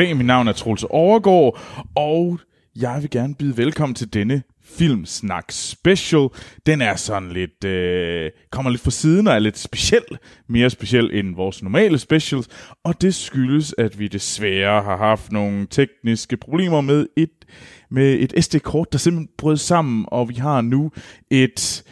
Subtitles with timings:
[0.00, 0.16] dag.
[0.16, 1.60] mit navn er Troels Overgaard,
[1.96, 2.40] og
[2.76, 6.28] jeg vil gerne byde velkommen til denne Filmsnak Special.
[6.66, 10.04] Den er sådan lidt, øh, kommer lidt fra siden og er lidt speciel,
[10.48, 12.48] mere speciel end vores normale specials,
[12.84, 17.44] og det skyldes, at vi desværre har haft nogle tekniske problemer med et,
[17.90, 20.90] med et SD-kort, der simpelthen brød sammen, og vi har nu
[21.30, 21.84] et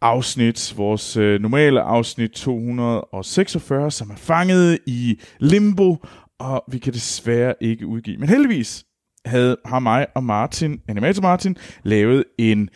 [0.00, 5.96] afsnit, vores øh, normale afsnit 246, som er fanget i limbo,
[6.38, 8.18] og vi kan desværre ikke udgive.
[8.18, 8.84] Men heldigvis
[9.24, 12.70] havde, har mig og Martin, Animator Martin, lavet en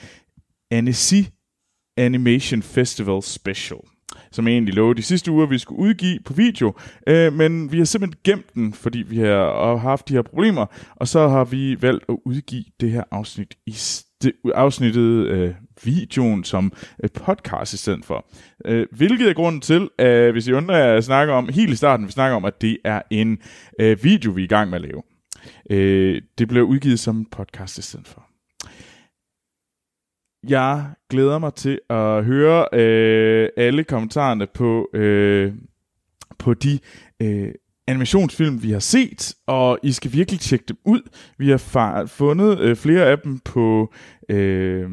[0.70, 1.22] Annecy
[1.96, 3.80] Animation Festival Special
[4.32, 6.74] som jeg egentlig lovede de sidste uger, vi skulle udgive på video.
[7.06, 10.66] Øh, men vi har simpelthen gemt den, fordi vi har haft de her problemer,
[10.96, 16.44] og så har vi valgt at udgive det her afsnit i st- afsnittet øh, videoen
[16.44, 16.72] som
[17.04, 18.26] øh, podcast i stedet for.
[18.64, 22.06] Øh, hvilket er grunden til, at hvis I undrer, jeg snakker om, helt i starten,
[22.06, 23.38] vi snakker om, at det er en
[23.80, 25.02] øh, video, vi er i gang med at lave.
[26.38, 28.26] Det blev udgivet som podcast i stedet for.
[30.48, 35.52] Jeg glæder mig til at høre øh, alle kommentarerne på, øh,
[36.38, 36.78] på de
[37.22, 37.52] øh,
[37.86, 41.00] animationsfilm, vi har set, og I skal virkelig tjekke dem ud.
[41.38, 43.92] Vi har fundet øh, flere af dem på,
[44.28, 44.90] øh,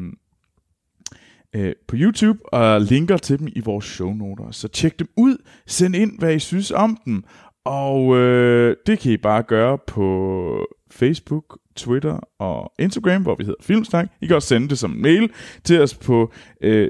[1.58, 4.50] øh, på YouTube, og linker til dem i vores shownoter.
[4.50, 7.24] Så tjek dem ud, send ind, hvad I synes om dem,
[7.64, 13.62] og øh, det kan I bare gøre på Facebook, Twitter og Instagram, hvor vi hedder
[13.62, 14.08] Filmsnak.
[14.20, 15.30] I kan også sende det som en mail
[15.64, 16.88] til os på øh,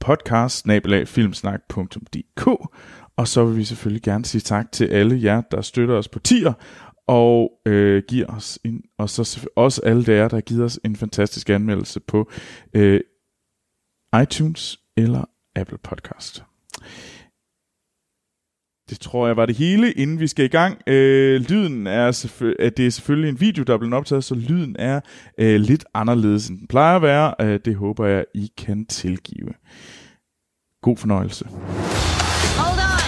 [0.00, 0.66] podcast
[3.16, 6.18] og så vil vi selvfølgelig gerne sige tak til alle jer, der støtter os på
[6.18, 6.52] tier,
[7.06, 10.96] og øh, giver os en, og så også alle der, der har givet os en
[10.96, 12.30] fantastisk anmeldelse på
[12.74, 13.00] øh,
[14.22, 15.24] iTunes eller
[15.56, 16.44] Apple Podcast.
[18.90, 20.78] Det tror jeg var det hele, inden vi skal i gang.
[20.86, 24.76] Øh, lyden er, selvfø- det er selvfølgelig en video, der er blevet optaget, så lyden
[24.78, 25.00] er
[25.38, 27.34] øh, lidt anderledes, end den plejer at være.
[27.40, 29.52] Øh, det håber jeg, I kan tilgive.
[30.82, 31.44] God fornøjelse.
[31.44, 33.00] Hold on.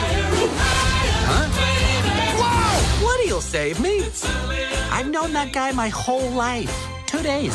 [1.30, 1.46] Huh?
[2.40, 3.06] Whoa!
[3.06, 3.94] Woody will save me.
[4.96, 6.72] I've known that guy my whole life.
[7.06, 7.54] Two days.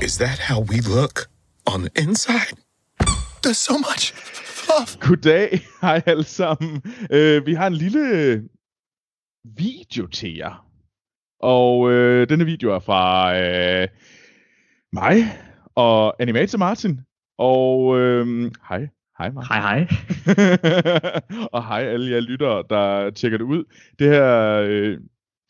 [0.00, 1.28] Is that how we look
[1.66, 2.54] on the inside?
[3.42, 4.98] There's so much fluff.
[5.00, 6.82] Goddag, hej alle sammen.
[7.10, 8.42] Uh, vi har en lille
[9.44, 10.66] video til jer.
[11.40, 13.88] Og uh, denne video er fra uh,
[14.92, 15.38] mig
[15.74, 17.00] og Animator Martin.
[17.38, 18.88] Og uh, hej.
[19.18, 19.48] Hej, Martin.
[19.48, 19.86] Hej, hej.
[21.54, 23.64] og hej alle jer lyttere, der tjekker det ud.
[23.98, 24.98] Det her, uh,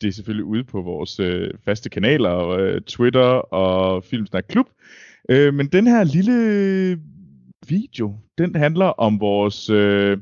[0.01, 4.65] det er selvfølgelig ude på vores uh, faste kanaler, uh, Twitter og Filmsnak Klub.
[5.31, 6.99] Uh, men den her lille
[7.69, 10.17] video, den handler om vores øh,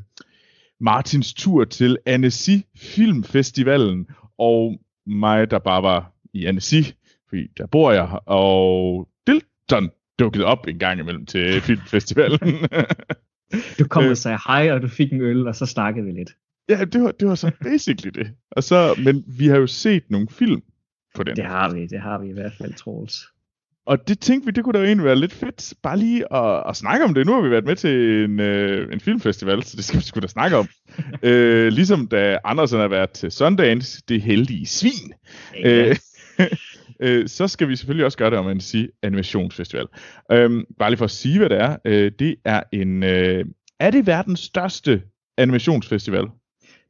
[0.80, 4.08] Martins tur til Annecy Filmfestivalen,
[4.38, 6.82] og mig, der bare var i Annecy,
[7.30, 9.90] fordi der bor jeg, og Dilton
[10.20, 12.40] dukkede op en gang imellem til filmfestivalen.
[13.80, 16.36] du kom og sagde hej, og du fik en øl, og så snakkede vi lidt.
[16.70, 18.32] Ja, det var, det var så basically det.
[18.52, 20.62] Og så, men vi har jo set nogle film
[21.16, 21.36] på den.
[21.36, 23.28] Det har vi, det har vi i hvert fald, Troels.
[23.86, 26.76] Og det tænkte vi, det kunne da egentlig være lidt fedt, bare lige at, at
[26.76, 27.26] snakke om det.
[27.26, 30.20] Nu har vi været med til en, øh, en filmfestival, så det skal vi sgu
[30.20, 30.68] da snakke om.
[31.24, 35.14] øh, ligesom da Andersen har været til Sundance, det heldige svin.
[35.66, 35.96] Øh,
[37.02, 39.86] øh, så skal vi selvfølgelig også gøre det om en sige animationsfestival.
[40.32, 41.78] Øh, bare lige for at sige, hvad det er.
[41.86, 43.04] Øh, det er en...
[43.04, 43.46] Øh,
[43.80, 45.02] er det verdens største
[45.38, 46.24] animationsfestival?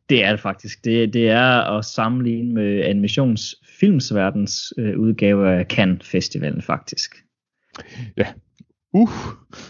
[0.09, 0.85] Det er det faktisk.
[0.85, 7.16] Det, det er at sammenligne med animationsfilmsverdens øh, udgave af Cannes Festivalen faktisk.
[8.18, 8.28] Ja.
[8.94, 9.09] Uh,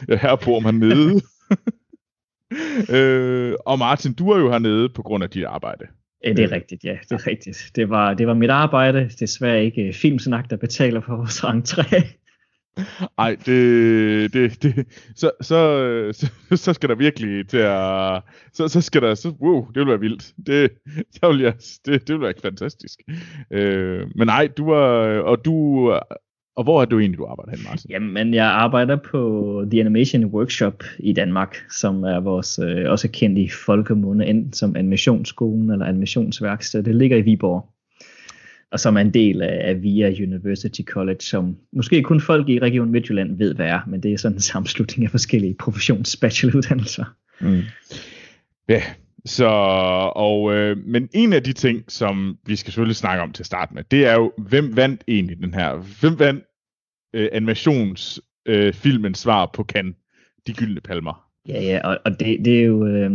[0.09, 1.21] ja, her bor man nede.
[2.97, 5.85] øh, og Martin, du er jo hernede på grund af dit arbejde.
[6.23, 6.97] Ja, det er rigtigt, ja.
[7.01, 7.71] Det er rigtigt.
[7.75, 9.09] Det var, det var mit arbejde.
[9.19, 12.26] Desværre ikke filmsnak, der betaler for vores entré.
[13.17, 14.85] Ej, det, det, det
[15.15, 15.59] så, så,
[16.11, 18.21] så, så skal der virkelig til at,
[18.53, 20.33] så, så skal der, så, wow, det vil være vildt.
[20.47, 20.71] Det,
[21.13, 21.53] det, vil, jeg,
[21.85, 22.99] det, det vil være fantastisk.
[23.51, 25.89] Øh, men nej, du er, og du,
[26.57, 27.91] og hvor er du egentlig, du arbejder hen, Martin?
[27.91, 33.39] Jamen, jeg arbejder på The Animation Workshop i Danmark, som er vores, øh, også kendt
[33.39, 36.83] i folkemunde, enten som animationsskolen eller animationsværksted.
[36.83, 37.76] Det ligger i Viborg
[38.71, 42.59] og som er en del af, af VIA University College, som måske kun folk i
[42.59, 47.05] Region Midtjylland ved, hvad er, men det er sådan en sammenslutning af forskellige professionsbacheloruddannelser.
[47.41, 47.61] Mm.
[48.69, 48.81] Ja,
[49.25, 49.47] så,
[50.15, 53.47] og, øh, men en af de ting, som vi skal selvfølgelig snakke om til at
[53.47, 56.43] starte med, det er jo, hvem vandt egentlig den her, hvem vandt
[57.13, 59.95] øh, animationsfilmens øh, svar på kan
[60.47, 61.27] de gyldne palmer?
[61.47, 62.87] Ja, ja, og, og det, det er jo...
[62.87, 63.11] Øh,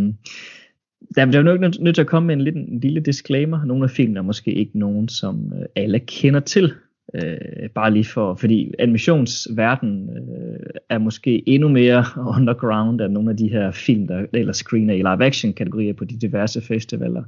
[1.16, 3.64] der bliver nok nødt, nød til at komme med en, lille, en lille disclaimer.
[3.64, 6.72] Nogle af filmene er måske ikke nogen, som øh, alle kender til.
[7.14, 12.04] Øh, bare lige for, fordi animationsverden øh, er måske endnu mere
[12.38, 16.04] underground end nogle af de her film, der ellers screener i live action kategorier på
[16.04, 17.22] de diverse festivaler.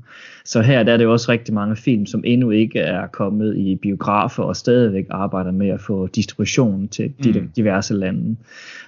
[0.45, 3.77] Så her der er det også rigtig mange film, som endnu ikke er kommet i
[3.77, 7.51] biografer og stadigvæk arbejder med at få distribution til de mm.
[7.57, 8.37] diverse lande.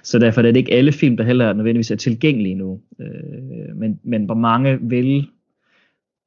[0.03, 2.79] Så derfor er det ikke alle film, der heller nødvendigvis er tilgængelige nu.
[2.99, 5.27] Øh, men, men hvor mange vil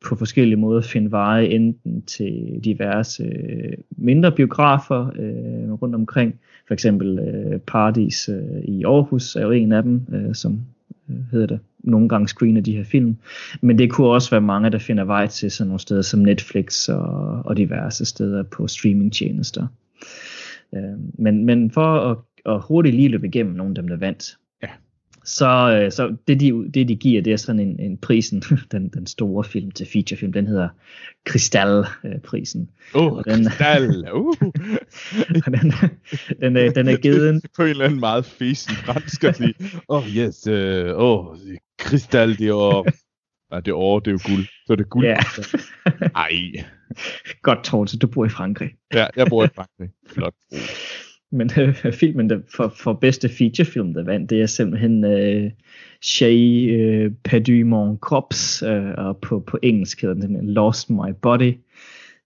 [0.04, 6.40] på forskellige måder finde veje enten til diverse øh, mindre biografer øh, rundt omkring.
[6.66, 10.60] For eksempel øh, Paradis øh, i Aarhus er jo en af dem, øh, som
[11.10, 13.16] øh, hedder det, nogle gange screener de her film.
[13.60, 16.88] Men det kunne også være mange, der finder vej til sådan nogle steder som Netflix
[16.88, 19.66] og, og diverse steder på streamingtjenester.
[20.74, 22.16] Øh, men, men for at,
[22.46, 24.36] at hurtigt lige løbe igennem nogle af dem, der vandt,
[25.24, 28.88] så, øh, så det, de, det de giver, det er sådan en, en prisen, den,
[28.88, 30.68] den store film til featurefilm, den hedder
[31.24, 32.70] Kristal-prisen.
[32.94, 34.06] Åh, oh, Kristal!
[34.14, 34.34] Uh.
[35.44, 35.72] den,
[36.40, 37.42] den, er, den er givet...
[37.56, 39.54] På en eller anden meget fesen fransk at sige,
[39.88, 40.54] oh yes, uh,
[40.94, 41.36] oh,
[41.78, 42.84] Kristal, det er
[43.52, 44.46] Ja, det er det er jo guld.
[44.66, 45.06] Så er det guld.
[45.06, 45.16] Ja.
[46.14, 46.30] Ej.
[47.42, 48.70] Godt, Torte, du bor i Frankrig.
[48.94, 49.90] Ja, jeg bor i Frankrig.
[50.06, 50.34] Flot.
[51.32, 55.50] Men øh, filmen der for, for bedste featurefilm, der vandt, det er simpelthen øh,
[56.02, 61.54] Shay øh, Perdu Mon Corps, øh, og på, på engelsk hedder den Lost My Body.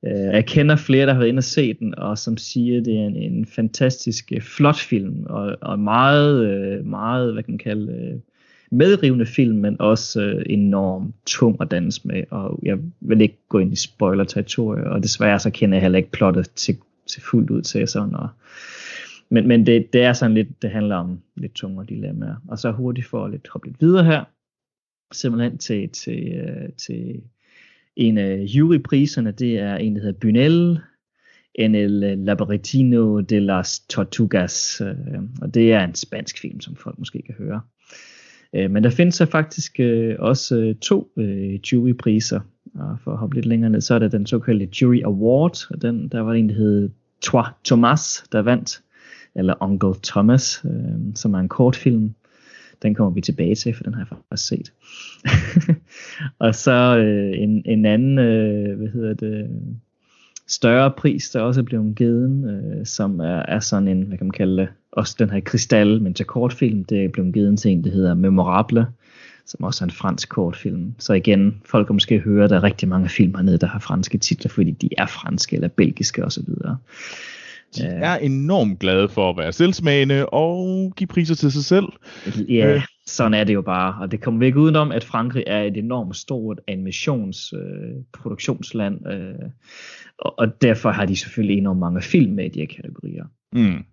[0.06, 2.94] Øh, jeg kender flere, der har været inde og se den, og som siger, det
[2.94, 7.58] er en, en fantastisk øh, flot film, og, og meget, øh, meget, hvad kan man
[7.58, 8.20] kalde, øh,
[8.70, 13.58] medrivende film, men også øh, enormt tung at danse med, og jeg vil ikke gå
[13.58, 16.76] ind i spoiler-territoriet, og desværre så kender jeg heller ikke plottet til,
[17.06, 18.28] til fuldt ud til sådan, og
[19.34, 22.36] men, men det, det er sådan lidt, det handler om lidt tungere dilemmaer.
[22.48, 24.24] Og så hurtigt for at lidt hoppe lidt videre her,
[25.12, 27.22] simpelthen til, til, øh, til
[27.96, 30.80] en af jurypriserne, det er en, der hedder Bunel,
[31.54, 36.98] en el Labyrinthino de las Tortugas, øh, og det er en spansk film, som folk
[36.98, 37.60] måske kan høre.
[38.54, 42.40] Øh, men der findes så faktisk øh, også øh, to øh, jurypriser,
[42.74, 45.82] og for at hoppe lidt længere ned, så er der den såkaldte Jury Award, og
[45.82, 46.90] den, der var en, der hed
[47.22, 48.82] Trois Thomas, der vandt
[49.36, 52.14] eller Uncle Thomas, øh, som er en kortfilm.
[52.82, 54.72] Den kommer vi tilbage til, for den har jeg faktisk set.
[56.44, 59.50] og så øh, en, en anden, øh, hvad hedder det,
[60.46, 64.26] større pris, der også er blevet givet, øh, som er, er sådan en, hvad kan
[64.26, 67.70] man kalde det, også den her kristal, men til kortfilm, det er blevet givet til
[67.70, 68.86] en, der hedder Memorable,
[69.46, 70.94] som også er en fransk kortfilm.
[70.98, 73.78] Så igen, folk kan måske høre, at der er rigtig mange film hernede, der har
[73.78, 76.48] franske titler, fordi de er franske eller belgiske osv.
[77.76, 81.86] De er enormt glade for at være selvsmagende og give priser til sig selv.
[82.48, 82.82] Ja, øh.
[83.06, 83.96] sådan er det jo bare.
[84.00, 89.06] Og det kommer vi ikke udenom, at Frankrig er et enormt stort animationsproduktionsland.
[89.06, 89.34] Øh, øh,
[90.18, 93.24] og, og derfor har de selvfølgelig enormt mange film med i de her kategorier.
[93.52, 93.84] Mm.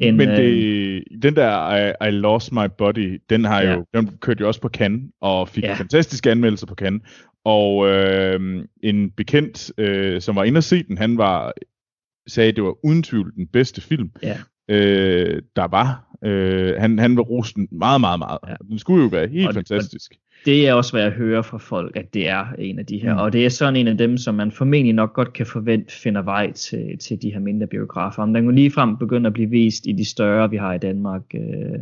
[0.00, 3.74] En, Men det, øh, den der I, I Lost My Body, den har ja.
[3.74, 5.74] jo, den kørte jo også på Cannes, og fik ja.
[5.74, 7.02] fantastiske anmeldelser på Cannes.
[7.44, 11.52] Og øh, en bekendt, øh, som var inde og se den, han var
[12.26, 14.36] sagde, at det var uden tvivl den bedste film, ja.
[14.68, 16.06] øh, der var.
[16.24, 18.38] Øh, han, han var rosten meget, meget, meget.
[18.48, 18.54] Ja.
[18.68, 20.10] Den skulle jo være helt og fantastisk.
[20.10, 22.98] Det, det er også, hvad jeg hører fra folk, at det er en af de
[22.98, 23.14] her.
[23.14, 23.20] Mm.
[23.20, 26.22] Og det er sådan en af dem, som man formentlig nok godt kan forvente finder
[26.22, 28.22] vej til, til de her mindre biografer.
[28.22, 31.22] Om den jo ligefrem begynder at blive vist i de større, vi har i Danmark.
[31.34, 31.78] Øh,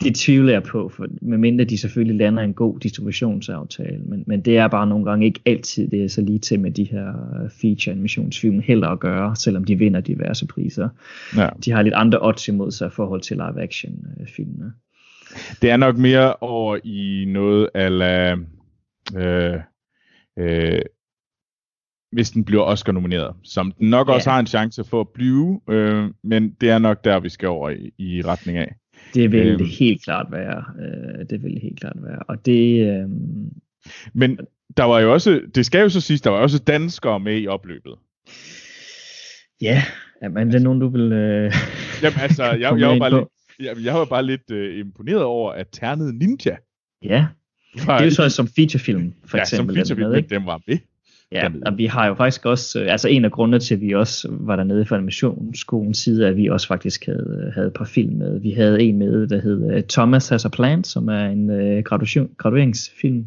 [0.00, 4.58] det tvivler jeg på, for medmindre de selvfølgelig lander en god distributionsaftale, men, men det
[4.58, 7.12] er bare nogle gange ikke altid det er så lige til med de her
[7.60, 10.88] feature animationsfilm heller at gøre, selvom de vinder diverse priser.
[11.36, 11.48] Ja.
[11.64, 14.72] De har lidt andre odds imod sig i forhold til live action filmene.
[15.62, 18.36] Det er nok mere over i noget ala
[19.16, 19.60] øh,
[20.38, 20.80] øh,
[22.12, 24.12] hvis den bliver Oscar nomineret, som den nok ja.
[24.12, 27.48] også har en chance for at blive, øh, men det er nok der, vi skal
[27.48, 28.74] over i, i retning af.
[29.14, 30.64] Det vil øhm, det helt klart være.
[30.80, 32.18] Øh, det vil det helt klart være.
[32.18, 32.88] Og det...
[32.88, 33.08] Øh,
[34.14, 34.38] men
[34.76, 37.46] der var jo også, det skal jo så siges, der var også danskere med i
[37.46, 37.94] opløbet.
[39.60, 39.82] Ja,
[40.30, 41.12] men det er nogen, du vil...
[41.12, 41.52] Øh,
[42.02, 43.28] Jamen altså, jeg, jeg, var bare lidt,
[43.60, 46.56] jeg, jeg var bare lidt øh, imponeret over, at Ternet Ninja...
[47.02, 47.26] Ja,
[47.74, 49.76] det er jo så som featurefilm, for ja, eksempel.
[49.76, 50.78] Ja, som featurefilm, med, den var med.
[51.32, 53.92] Ja, og vi har jo faktisk også, øh, altså en af grundene til, at vi
[53.92, 58.16] også var dernede for animationsskolens side, at vi også faktisk havde, havde et par film
[58.16, 58.40] med.
[58.40, 62.30] Vi havde en med, der hed uh, Thomas Has a Plan, som er en graduation,
[62.36, 63.26] gradueringsfilm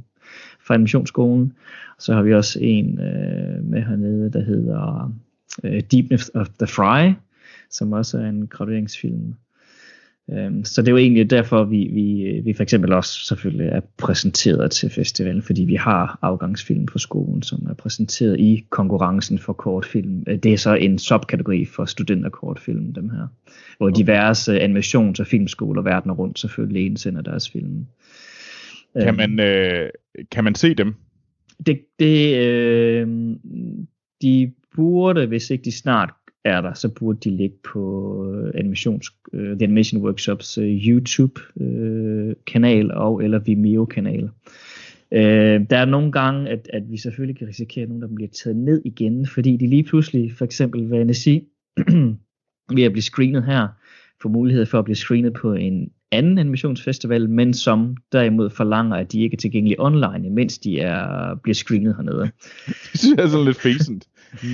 [0.68, 1.54] fra animationsskolen.
[1.98, 5.14] Og så har vi også en uh, med hernede, der hedder
[5.64, 7.14] uh, Deepness of the Fry,
[7.70, 9.34] som også er en gradueringsfilm.
[10.34, 13.82] Øhm, så det er jo egentlig derfor, vi, vi, vi for eksempel også selvfølgelig er
[13.98, 19.54] præsenteret til festivalen, fordi vi har afgangsfilm på skolen, som er præsenteret i konkurrencen for
[19.54, 20.24] kortfilm.
[20.28, 23.28] Øh, det er så en subkategori for studenterkortfilm, dem her,
[23.78, 27.86] hvor diverse animations- og filmskoler verden rundt selvfølgelig indsender deres film.
[29.02, 29.90] Kan man, øh,
[30.32, 30.96] kan man se dem?
[31.66, 33.08] Det, det, øh,
[34.22, 36.14] de burde, hvis ikke de snart
[36.46, 40.70] er der, så burde de ligge på øh, animations, uh, The Animation Workshops øh, uh,
[40.70, 44.24] YouTube-kanal uh, og eller Vimeo-kanal.
[45.12, 45.20] Uh,
[45.70, 48.58] der er nogle gange, at, at vi selvfølgelig kan risikere, at nogen der bliver taget
[48.58, 51.48] ned igen, fordi de lige pludselig, for eksempel ved NSI,
[52.76, 53.68] ved at blive screenet her,
[54.22, 59.12] får mulighed for at blive screenet på en anden animationsfestival, men som derimod forlanger, at
[59.12, 62.22] de ikke er tilgængelige online, mens de er, bliver screenet hernede.
[62.92, 64.08] det synes jeg er sådan lidt fæsent.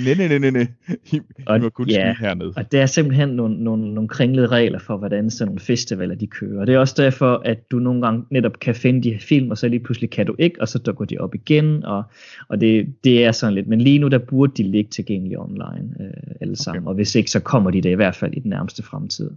[0.04, 0.66] Nej, nej, nej, nej.
[1.12, 2.52] I, og, I må kun ja, hernede.
[2.56, 6.26] Og der er simpelthen nogle, nogle, nogle kringlede regler for, hvordan sådan nogle festivaler de
[6.26, 6.60] kører.
[6.60, 9.50] Og det er også derfor, at du nogle gange netop kan finde de her film,
[9.50, 11.84] og så lige pludselig kan du ikke, og så dukker de op igen.
[11.84, 12.02] Og,
[12.48, 13.66] og det, det er sådan lidt.
[13.66, 16.82] Men lige nu, der burde de ligge tilgængelige online øh, alle sammen.
[16.82, 16.88] Okay.
[16.88, 19.30] Og hvis ikke, så kommer de der i hvert fald i den nærmeste fremtid.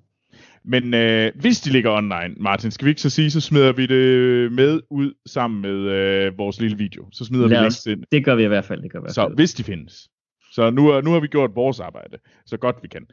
[0.70, 3.86] Men øh, hvis de ligger online, Martin, skal vi ikke så sige, så smider vi
[3.86, 7.08] det med ud sammen med øh, vores lille video.
[7.12, 8.04] Så smider Lad vi links ind.
[8.12, 8.82] Det gør vi i hvert fald.
[8.82, 9.32] Det gør vi i hvert fald.
[9.32, 10.10] Så hvis de findes.
[10.52, 13.06] Så nu, nu har vi gjort vores arbejde, så godt vi kan.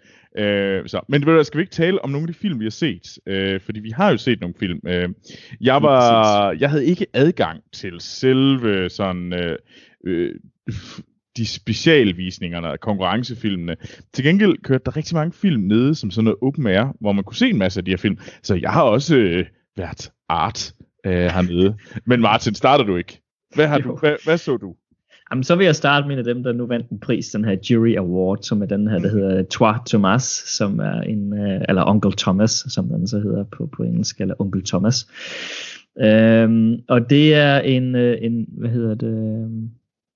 [0.44, 1.00] Øh, så.
[1.08, 3.18] Men ved du, skal vi ikke tale om nogle af de film, vi har set?
[3.26, 4.80] Øh, fordi vi har jo set nogle film.
[4.88, 5.08] Øh,
[5.60, 9.32] jeg, var, jeg havde ikke adgang til selve sådan...
[9.32, 9.56] Øh,
[10.06, 10.34] øh,
[11.36, 13.76] de specialvisningerne af konkurrencefilmene.
[14.12, 17.24] Til gengæld kørte der rigtig mange film nede, som sådan noget open air, hvor man
[17.24, 18.18] kunne se en masse af de her film.
[18.42, 20.74] Så jeg har også øh, været art
[21.06, 21.76] øh, hernede.
[22.04, 23.22] Men Martin, starter du ikke?
[23.54, 24.74] Hvad, har du, hvad, hvad så du?
[25.30, 27.44] Jamen, så vil jeg starte med en af dem, der nu vandt en pris, den
[27.44, 31.60] her Jury Award, som er den her, der hedder Trois Thomas, som er en, øh,
[31.68, 35.06] eller Onkel Thomas, som den så hedder på, på engelsk, eller Onkel Thomas.
[36.00, 39.50] Øhm, og det er en, øh, en, hvad hedder det,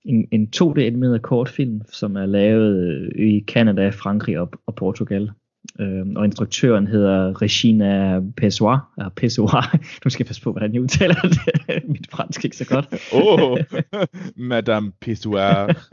[0.05, 5.31] en, en 2D-animeret kortfilm, som er lavet i Canada, Frankrig og, og Portugal.
[5.81, 8.93] Øhm, og instruktøren hedder Regina Pessoir.
[8.99, 9.77] Ja, Pessoir.
[10.05, 11.89] Nu skal jeg passe på, hvordan jeg udtaler det.
[11.93, 12.87] Mit fransk er ikke så godt.
[13.23, 13.59] oh,
[14.37, 15.87] Madame Pessoir.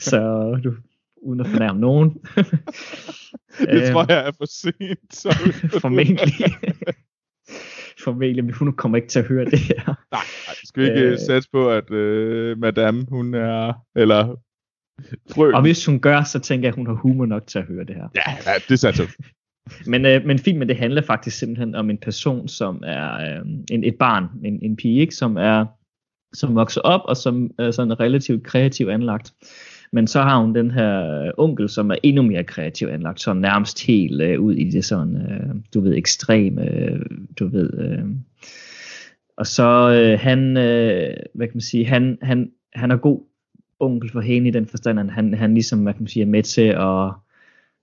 [0.00, 0.20] så
[0.64, 0.74] du,
[1.22, 2.10] uden at fornærme nogen.
[3.58, 5.32] det tror jeg er for sent.
[5.80, 6.18] Formentlig
[8.04, 9.84] formentlig, men hun kommer ikke til at høre det her.
[9.86, 9.94] nej,
[10.46, 14.36] nej, skal vi ikke øh, satse på, at øh, madame, hun er, eller
[15.30, 15.52] frø.
[15.52, 17.84] Og hvis hun gør, så tænker jeg, at hun har humor nok til at høre
[17.84, 18.08] det her.
[18.14, 19.06] Ja, ja det satser
[19.92, 23.84] men, øh, men filmen, det handler faktisk simpelthen om en person, som er øh, en,
[23.84, 25.66] et barn, en, en pige, ikke, som er
[26.34, 29.34] som vokser op, og som er sådan relativt kreativt anlagt.
[29.94, 33.32] Men så har hun den her øh, onkel, som er endnu mere kreativ anlagt, så
[33.32, 37.00] nærmest helt øh, ud i det sådan, øh, du ved, ekstreme, øh,
[37.38, 37.78] du ved.
[37.78, 38.04] Øh.
[39.36, 43.20] Og så øh, han, øh, hvad kan man sige, han, han, han er god
[43.80, 46.26] onkel for hende i den forstand, at han, han ligesom, hvad kan man sige, er
[46.26, 47.12] med til at,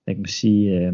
[0.04, 0.92] hvad kan man sige, øh,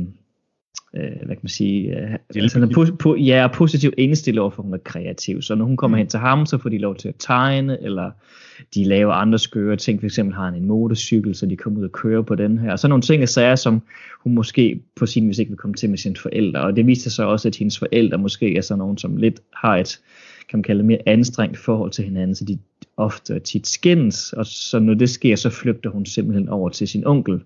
[0.94, 4.50] øh, hvad kan man sige, øh, altså, han er po- po- ja, positivt indstillet over
[4.50, 5.42] for, at hun er kreativ.
[5.42, 5.98] Så når hun kommer mm.
[5.98, 8.10] hen til ham, så får de lov til at tegne, eller
[8.74, 10.00] de laver andre skøre ting.
[10.00, 12.72] For eksempel har han en motorcykel, så de kommer ud og kører på den her.
[12.72, 13.82] Og så nogle ting og sager, som
[14.20, 16.60] hun måske på sin vis ikke vil komme til med sine forældre.
[16.60, 19.76] Og det viser sig også, at hendes forældre måske er sådan nogen, som lidt har
[19.76, 20.00] et,
[20.48, 22.58] kan man kalde det, mere anstrengt forhold til hinanden, så de
[22.96, 27.06] ofte tit skændes, og så når det sker, så flygter hun simpelthen over til sin
[27.06, 27.40] onkel,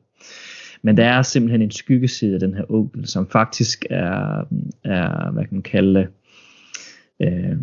[0.82, 4.44] men der er simpelthen en skyggeside af den her onkel, som faktisk er,
[4.84, 6.08] er hvad kan man kalde det,
[7.20, 7.56] øh,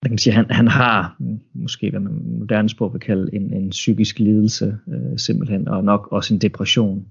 [0.00, 1.16] hvad kan man sige, han, han har
[1.54, 6.08] måske, hvad man moderne sprog vil kalde, en, en psykisk lidelse øh, simpelthen, og nok
[6.12, 7.06] også en depression.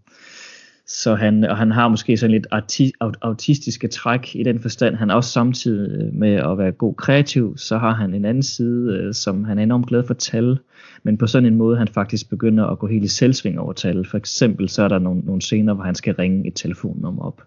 [0.87, 4.95] Så han, og han har måske sådan lidt arti, autistiske træk i den forstand.
[4.95, 8.43] Han er også samtidig øh, med at være god kreativ, så har han en anden
[8.43, 10.57] side, øh, som han er enormt glad for at tale,
[11.03, 14.07] men på sådan en måde, han faktisk begynder at gå helt i selvsving over tal.
[14.07, 17.41] For eksempel så er der nogle, nogle scener, hvor han skal ringe et telefonnummer op.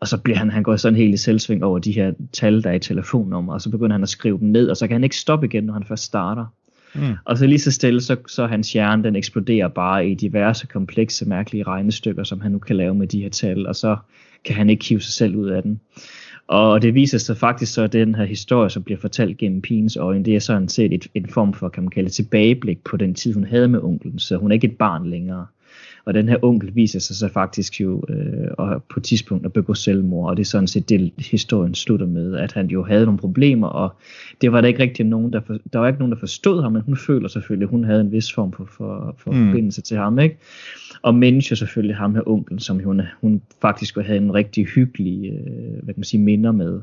[0.00, 2.70] Og så bliver han, han går sådan helt i selvsving over de her tal, der
[2.70, 5.04] er i telefonnummer, og så begynder han at skrive dem ned, og så kan han
[5.04, 6.46] ikke stoppe igen, når han først starter.
[6.94, 7.14] Mm.
[7.24, 11.28] Og så lige så stille, så, så hans hjerne, den eksploderer bare i diverse komplekse,
[11.28, 13.96] mærkelige regnestykker, som han nu kan lave med de her tal, og så
[14.44, 15.80] kan han ikke hive sig selv ud af den.
[16.46, 19.96] Og det viser sig faktisk så, at den her historie, som bliver fortalt gennem pigens
[19.96, 23.14] øjne, det er sådan set et, en form for, kan man kalde tilbageblik på den
[23.14, 24.18] tid, hun havde med onklen.
[24.18, 25.46] Så hun er ikke et barn længere.
[26.04, 29.52] Og den her onkel viser sig så faktisk jo øh, og på et tidspunkt at
[29.52, 33.04] begå selvmord, og det er sådan set det, historien slutter med, at han jo havde
[33.04, 33.94] nogle problemer, og
[34.40, 36.72] det var der ikke rigtig nogen, der, for, der var ikke nogen, der forstod ham,
[36.72, 39.46] men hun føler selvfølgelig, at hun havde en vis form for, for, for mm.
[39.46, 40.38] forbindelse til ham, ikke?
[41.02, 41.14] Og
[41.50, 45.94] jo selvfølgelig ham her onklen, som hun, hun faktisk havde en rigtig hyggelig, øh, hvad
[45.94, 46.80] kan man sige, minder med.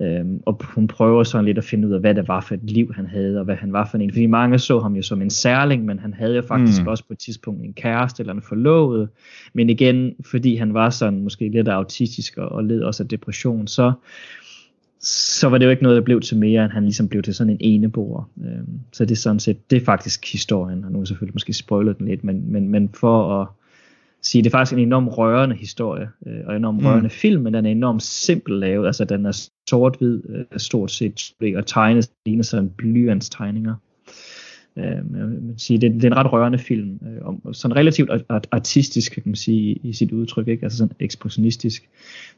[0.00, 2.70] Øhm, og hun prøver sådan lidt at finde ud af, hvad det var for et
[2.70, 4.10] liv, han havde, og hvad han var for en.
[4.10, 6.88] Fordi mange så ham jo som en særling, men han havde jo faktisk mm.
[6.88, 9.08] også på et tidspunkt en kæreste eller en forlovet.
[9.52, 13.66] Men igen, fordi han var sådan måske lidt autistisk og, og led også af depression,
[13.66, 13.92] så,
[15.00, 17.34] så var det jo ikke noget, der blev til mere, end han ligesom blev til
[17.34, 18.30] sådan en eneboer.
[18.44, 21.52] Øhm, så det er sådan set, det er faktisk historien, og nu er selvfølgelig måske
[21.52, 23.48] spoilet den lidt, men, men, men for at
[24.24, 26.86] sige, det er faktisk en enormt rørende historie, øh, og en enormt mm.
[26.86, 31.32] rørende film, men den er enormt simpel lavet, altså den er sort-hvid, øh, stort set,
[31.56, 33.20] og tegnet ligner sådan blyantstegninger.
[33.30, 33.74] tegninger.
[34.76, 38.10] Øh, jeg vil sige, det, det er en ret rørende film, øh, om, sådan relativt
[38.50, 40.64] artistisk, kan man sige, i sit udtryk, ikke?
[40.64, 41.88] altså sådan ekspressionistisk,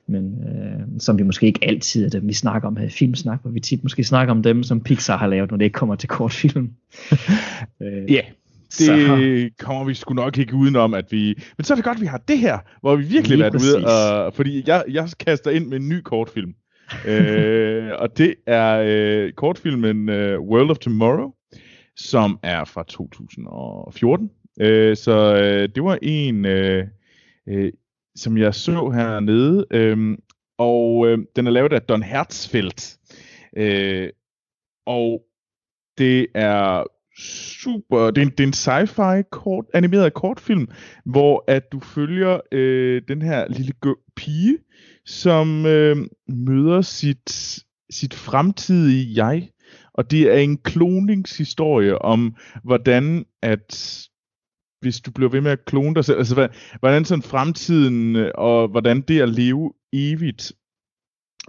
[0.07, 3.43] men øh, som vi måske ikke altid er dem, vi snakker om her i Filmsnak,
[3.43, 5.95] hvor vi tit måske snakker om dem, som Pixar har lavet, når det ikke kommer
[5.95, 6.71] til kortfilm.
[7.83, 8.25] øh, ja, yeah.
[8.78, 9.64] Det så.
[9.64, 11.35] kommer vi sgu nok ikke udenom, at vi...
[11.56, 13.87] Men så er det godt, at vi har det her, hvor vi virkelig været ude.
[13.87, 16.54] Og, fordi jeg, jeg kaster ind med en ny kortfilm.
[17.06, 21.33] øh, og det er øh, kortfilmen øh, World of Tomorrow,
[21.97, 24.30] som er fra 2014.
[24.61, 26.87] Øh, så øh, det var en, øh,
[27.49, 27.73] øh,
[28.16, 29.66] som jeg så hernede.
[29.71, 30.18] Øh,
[30.59, 32.97] og øh, den er lavet af Don Hertzfeldt.
[33.56, 34.09] Øh,
[34.87, 35.23] og
[35.99, 36.85] det er
[37.18, 40.68] super, det er en, det er en sci-fi kort, animeret kortfilm,
[41.04, 43.73] hvor at du følger øh, den her lille
[44.16, 44.58] pige,
[45.04, 45.96] som øh,
[46.28, 47.58] møder sit,
[47.90, 49.49] sit fremtidige jeg,
[49.94, 54.02] og det er en kloningshistorie om, hvordan at
[54.80, 56.49] hvis du bliver ved med at klone dig selv, altså
[56.80, 60.52] hvordan sådan fremtiden, øh, og hvordan det at leve evigt,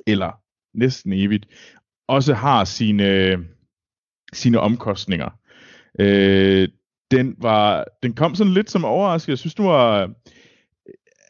[0.07, 0.31] eller
[0.73, 1.47] næsten evigt,
[2.07, 3.37] også har sine,
[4.33, 5.29] sine omkostninger.
[5.99, 6.67] Øh,
[7.11, 9.31] den var, den kom sådan lidt som overraskelse.
[9.31, 10.11] Jeg synes, det var,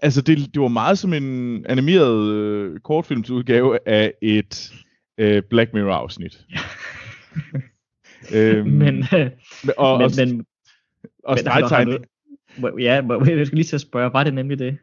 [0.01, 4.73] altså det, det var meget som en animeret øh, kortfilmsudgave af et
[5.17, 6.45] øh, Black Mirror afsnit.
[8.33, 9.31] øhm, men, øh,
[9.77, 10.45] og, men, men,
[11.23, 14.77] og, og ja, jeg skal lige til at spørge, var det nemlig det?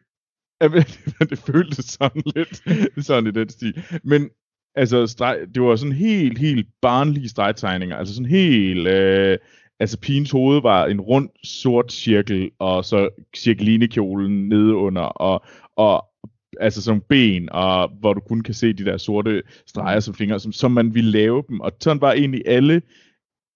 [0.60, 0.68] Ja,
[1.30, 2.62] det føltes sådan lidt
[3.06, 3.84] sådan i den stil.
[4.04, 4.30] Men
[4.74, 7.96] altså, streg, det var sådan helt, helt barnlige stregtegninger.
[7.96, 8.88] Altså sådan helt...
[8.88, 9.38] Øh,
[9.84, 15.44] altså pigens hoved var en rund sort cirkel, og så cirkelinekjolen nede under, og,
[15.76, 16.06] og
[16.60, 20.40] altså som ben, og hvor du kun kan se de der sorte streger som fingre,
[20.40, 21.60] som, som man ville lave dem.
[21.60, 22.82] Og sådan var egentlig alle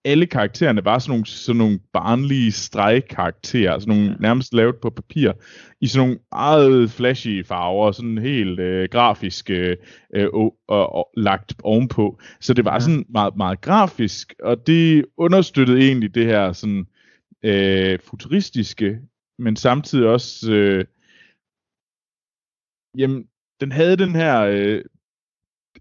[0.05, 4.17] alle karaktererne var sådan nogle, sådan nogle barnlige stregkarakterer, sådan nogle ja.
[4.21, 5.33] nærmest lavet på papir,
[5.81, 9.77] i sådan nogle meget flashy farver, sådan helt øh, grafisk øh,
[10.15, 12.21] og, og, og lagt ovenpå.
[12.41, 12.81] Så det var ja.
[12.81, 16.87] sådan meget, meget grafisk, og det understøttede egentlig det her sådan
[17.43, 18.99] øh, futuristiske,
[19.39, 20.85] men samtidig også, øh,
[22.99, 23.25] jamen,
[23.61, 24.83] den havde den her øh,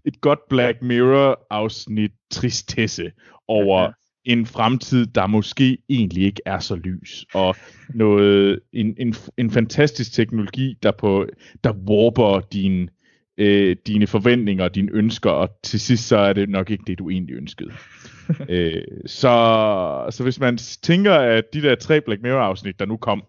[0.04, 3.12] et godt Black Mirror afsnit tristesse
[3.48, 3.92] over
[4.28, 7.56] en fremtid, der måske egentlig ikke er så lys, og
[7.94, 11.26] noget, en, en, en fantastisk teknologi, der, på,
[11.64, 12.90] der warper din,
[13.38, 16.98] øh, dine forventninger og dine ønsker, og til sidst så er det nok ikke det,
[16.98, 17.72] du egentlig ønskede.
[18.48, 23.22] øh, så, så hvis man tænker, at de der tre Black Mirror-afsnit, der nu kom,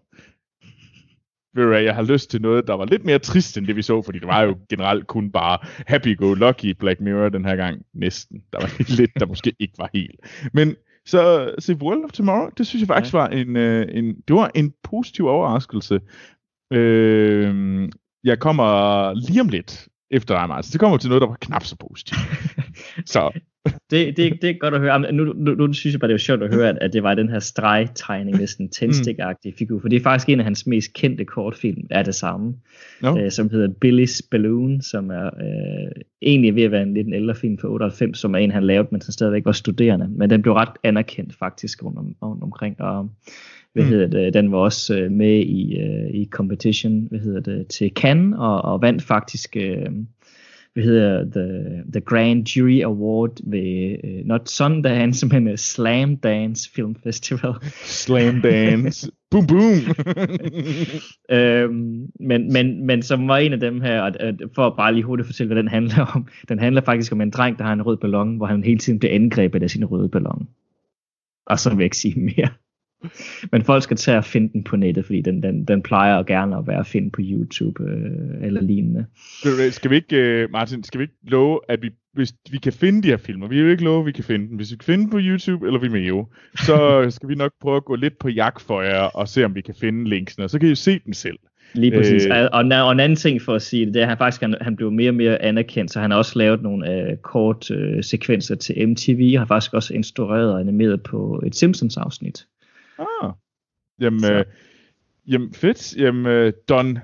[1.54, 4.02] ved jeg har lyst til noget, der var lidt mere trist end det, vi så,
[4.02, 8.42] fordi det var jo generelt kun bare happy-go-lucky Black Mirror den her gang, næsten.
[8.52, 10.20] Der var lidt, der måske ikke var helt.
[10.52, 13.18] Men så se World of Tomorrow, det synes jeg faktisk ja.
[13.18, 16.00] var en, øh, en, det var en positiv overraskelse.
[16.72, 17.88] Øh,
[18.24, 20.72] jeg kommer lige om lidt efter dig, Martin.
[20.72, 22.20] Det kommer til noget, der var knap så positivt.
[23.14, 23.40] så.
[23.90, 25.12] det, det, det er godt at høre.
[25.12, 27.14] Nu, nu, nu synes jeg bare, det er sjovt at høre, at, at det var
[27.14, 29.80] den her stregtegning, næsten tændstik-agtige figur.
[29.80, 32.54] For det er faktisk en af hans mest kendte kortfilm, er det samme.
[33.02, 33.18] No.
[33.18, 37.14] Øh, som hedder Billy's Balloon, som er øh, egentlig ved at være en lidt en
[37.14, 40.08] ældre film fra 98, som er en, han lavede, men som stadigvæk var studerende.
[40.08, 42.80] Men den blev ret anerkendt faktisk rundt, om, rundt omkring.
[42.80, 43.10] Og,
[43.72, 43.88] hvad mm.
[43.88, 47.92] hedder det, den var også øh, med i, øh, i competition, hvad hedder det, til
[47.94, 49.86] Cannes, og, og vandt faktisk, øh,
[50.72, 56.70] hvad hedder the, the Grand Jury Award ved, uh, not Sundance, men uh, Slam Dance
[56.74, 57.54] Film Festival.
[57.84, 59.10] Slam Dance.
[59.30, 59.78] boom, boom.
[61.38, 64.94] øhm, men, men, men som var en af dem her, og, og for at bare
[64.94, 66.28] lige hurtigt fortælle, hvad den handler om.
[66.48, 68.98] Den handler faktisk om en dreng, der har en rød ballon, hvor han hele tiden
[68.98, 70.48] bliver angrebet af sin røde ballon.
[71.46, 72.48] Og så vil jeg ikke sige mere.
[73.52, 76.56] Men folk skal tage og finde den på nettet, fordi den, den, den plejer gerne
[76.56, 79.06] at være at finde på YouTube øh, eller lignende.
[79.70, 83.02] Skal vi ikke, øh, Martin, skal vi ikke love, at vi, hvis vi kan finde
[83.02, 84.56] de her filmer, vi vil ikke love, at vi kan finde dem.
[84.56, 87.84] Hvis vi kan finde dem på YouTube eller Vimeo, så skal vi nok prøve at
[87.84, 90.58] gå lidt på jagt for jer og se, om vi kan finde linksene, og så
[90.58, 91.38] kan I se dem selv.
[91.74, 92.26] Lige præcis.
[92.26, 94.40] Øh, og, og en anden ting for at sige det, det er, at han faktisk
[94.40, 97.70] han, han blev mere og mere anerkendt, så han har også lavet nogle øh, kort
[97.70, 102.46] øh, sekvenser til MTV, og har faktisk også instrueret og animeret på et Simpsons-afsnit.
[103.00, 103.32] Ah.
[104.00, 104.44] Jamen, øh,
[105.26, 105.96] jamen fedt.
[105.96, 106.98] Jamen, øh, Don,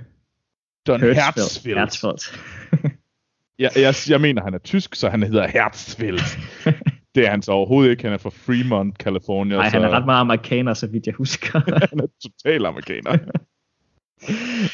[0.86, 1.76] Don Herzfeld.
[1.76, 2.38] Herzfeld.
[3.58, 6.20] jeg, jeg, jeg mener, han er tysk, så han hedder Herzfeld.
[7.14, 8.02] det er han så overhovedet ikke.
[8.02, 9.56] Han er fra Fremont, California.
[9.56, 9.76] Nej, så...
[9.76, 11.60] han er ret meget amerikaner, så vidt jeg husker.
[11.90, 13.18] han er total amerikaner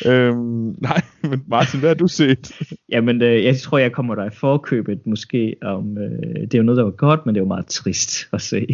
[0.06, 2.52] øhm, nej, men Martin, hvad har du set?
[2.92, 6.64] Jamen, øh, jeg tror, jeg kommer der i forkøbet måske om, øh, det er jo
[6.64, 8.66] noget, der var godt, men det er jo meget trist at se.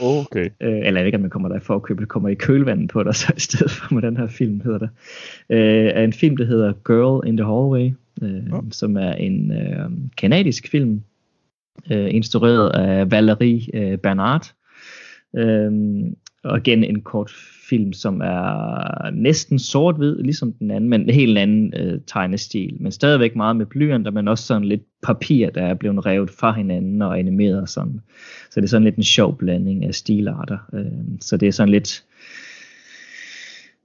[0.00, 0.48] Okay.
[0.60, 3.32] Øh, eller ikke, om man kommer der i forkøbet, kommer i kølvandet på dig så
[3.36, 4.90] i stedet for, med den her film hedder det.
[5.50, 7.92] Øh, er en film, der hedder Girl in the Hallway,
[8.22, 8.64] øh, oh.
[8.70, 11.02] som er en øh, kanadisk film,
[11.90, 14.52] øh, instrueret af Valerie øh, Bernard.
[15.36, 15.72] Øh,
[16.44, 17.30] og igen en kort
[17.68, 22.76] film, som er næsten sort-hvid, ligesom den anden, men en helt anden øh, tegnestil.
[22.80, 26.52] Men stadigvæk meget med blyanter, men også sådan lidt papir, der er blevet revet fra
[26.52, 28.00] hinanden og animeret sådan.
[28.50, 30.58] Så det er sådan lidt en sjov blanding af stilarter.
[30.74, 32.04] Øh, så det er sådan lidt,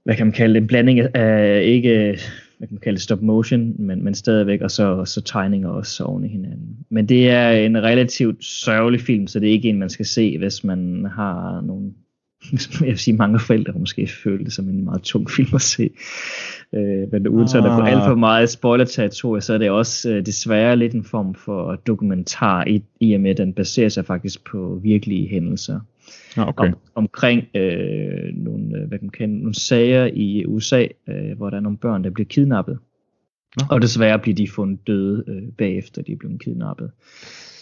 [0.04, 2.18] hvad kan man kalde det, en blanding af ikke
[2.58, 6.04] hvad kan man kalde det, stop motion, men, men stadigvæk, og så, så tegninger også
[6.04, 6.76] oven i hinanden.
[6.90, 10.38] Men det er en relativt sørgelig film, så det er ikke en, man skal se,
[10.38, 11.92] hvis man har nogle
[12.80, 15.90] jeg vil sige, mange forældre måske følte det som en meget tung film at se.
[16.72, 17.80] Øh, men uden så ah.
[17.80, 21.74] på alt for meget spoiler-territorie, så er det også øh, desværre lidt en form for
[21.86, 25.80] dokumentar, i, i og med at den baserer sig faktisk på virkelige hændelser.
[26.36, 26.68] Ah, okay.
[26.68, 31.50] Om, omkring øh, nogle, øh, hvad kan man kende, nogle sager i USA, øh, hvor
[31.50, 32.78] der er nogle børn, der bliver kidnappet.
[33.62, 33.68] Ah.
[33.70, 36.90] Og desværre bliver de fundet døde øh, bagefter, de er blevet kidnappet.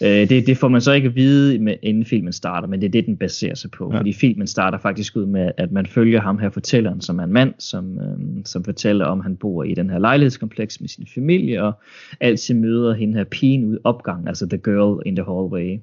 [0.03, 2.87] Øh, det, det får man så ikke at vide, med, inden filmen starter, men det
[2.87, 3.89] er det, den baserer sig på.
[3.91, 3.99] Ja.
[3.99, 7.33] Fordi filmen starter faktisk ud med, at man følger ham her fortælleren, som er en
[7.33, 11.63] mand, som, øh, som fortæller om, han bor i den her lejlighedskompleks med sin familie,
[11.63, 11.73] og
[12.19, 15.79] altid møder hende her pigen ud opgang, altså the girl in the hallway.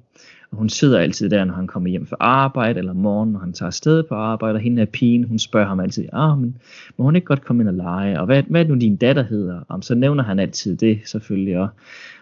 [0.51, 3.67] Hun sidder altid der, når han kommer hjem fra arbejde, eller morgen, når han tager
[3.67, 6.55] afsted på arbejde, og hende her pigen, hun spørger ham altid, ah, men
[6.97, 8.95] må hun ikke godt komme ind og lege, og hvad, hvad er det nu din
[8.95, 9.61] datter hedder?
[9.69, 11.67] Om, så nævner han altid det, selvfølgelig, og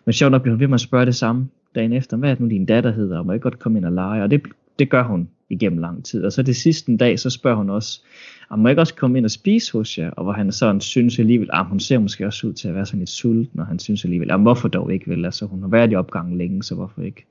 [0.06, 2.34] men sjovt nok bliver hun ved med at spørge det samme dagen efter, hvad er
[2.34, 4.42] det nu din datter hedder, og må ikke godt komme ind og lege, og det,
[4.80, 6.24] det gør hun igennem lang tid.
[6.24, 8.02] Og så det sidste dag, så spørger hun også,
[8.50, 10.82] om må jeg ikke også komme ind og spise hos jer, og hvor han sådan
[10.82, 13.66] synes alligevel, at hun ser måske også ud til at være sådan lidt sulten, og
[13.66, 16.38] han synes alligevel, ah, at hvorfor dog ikke vel, altså hun har været i opgangen
[16.38, 17.26] længe, så hvorfor ikke.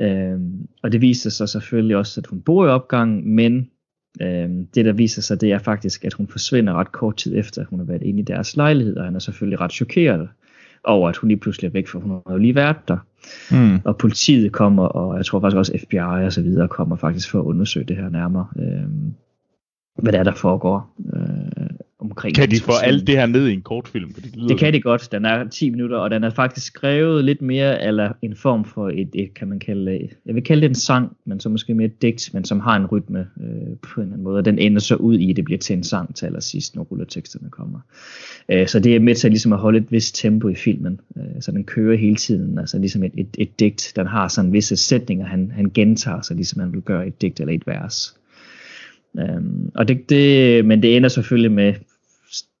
[0.00, 3.70] Øhm, og det viser sig selvfølgelig også, at hun bor i opgangen, men
[4.22, 7.60] øhm, det der viser sig, det er faktisk, at hun forsvinder ret kort tid efter,
[7.60, 10.28] at hun har været inde i deres lejlighed, og han er selvfølgelig ret chokeret
[10.84, 12.98] over, at hun lige pludselig er væk, for hun har jo lige været der.
[13.50, 13.78] Mm.
[13.84, 17.38] Og politiet kommer, og jeg tror faktisk også FBI og så videre kommer faktisk for
[17.40, 18.46] at undersøge det her nærmere.
[18.58, 19.12] Øh,
[20.02, 20.96] hvad der er, der foregår.
[21.14, 21.59] Øh,
[22.00, 22.34] omkring.
[22.34, 24.12] Kan de få alt det her ned i en kortfilm?
[24.12, 25.12] Det, det kan de godt.
[25.12, 28.88] Den er 10 minutter, og den er faktisk skrevet lidt mere eller en form for
[28.88, 31.86] et, et, kan man kalde jeg vil kalde det en sang, men så måske mere
[31.86, 34.38] et digt, men som har en rytme øh, på en eller anden måde.
[34.38, 36.82] Og den ender så ud i, at det bliver til en sang til allersidst, når
[36.82, 37.78] rulleteksterne kommer.
[38.48, 41.00] Øh, så det er med til ligesom at holde et vist tempo i filmen.
[41.16, 43.92] Øh, så den kører hele tiden, altså ligesom et, et, et digt.
[43.96, 47.40] Den har sådan visse sætninger, han, han gentager sig, ligesom han vil gøre et digt
[47.40, 48.16] eller et vers.
[49.14, 51.74] Um, og det, det, men det ender selvfølgelig med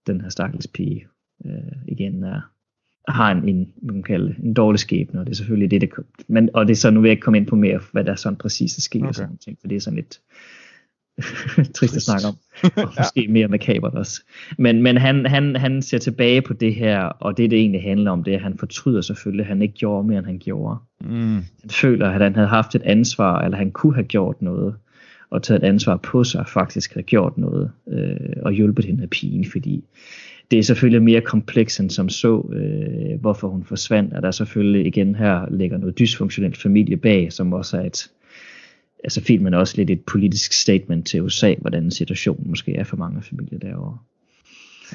[0.06, 1.06] den her stakkels pige
[1.46, 1.52] øh,
[1.88, 2.40] igen er,
[3.08, 5.90] har en, en, man kan kalde, en dårlig skæbne, og det er selvfølgelig det, det
[6.28, 8.14] men, og det er så, nu vil jeg ikke komme ind på mere, hvad der
[8.14, 9.08] sådan præcis er sket, okay.
[9.08, 10.20] og sådan ting, for det er sådan lidt
[11.76, 12.34] trist at snakke om,
[12.84, 14.22] og måske mere makabert også.
[14.58, 18.10] Men, men han, han, han ser tilbage på det her, og det det egentlig handler
[18.10, 20.78] om, det er, at han fortryder selvfølgelig, at han ikke gjorde mere, end han gjorde.
[21.00, 21.36] Mm.
[21.60, 24.74] Han føler, at han havde haft et ansvar, eller han kunne have gjort noget,
[25.30, 29.10] og taget et ansvar på sig, faktisk har gjort noget øh, og hjulpet hende af
[29.10, 29.84] pigen, fordi
[30.50, 34.86] det er selvfølgelig mere kompleks end som så, øh, hvorfor hun forsvandt, og der selvfølgelig
[34.86, 38.10] igen her ligger noget dysfunktionelt familie bag, som også er et,
[39.04, 42.96] altså filmen er også lidt et politisk statement til USA, hvordan situationen måske er for
[42.96, 43.98] mange familier derovre.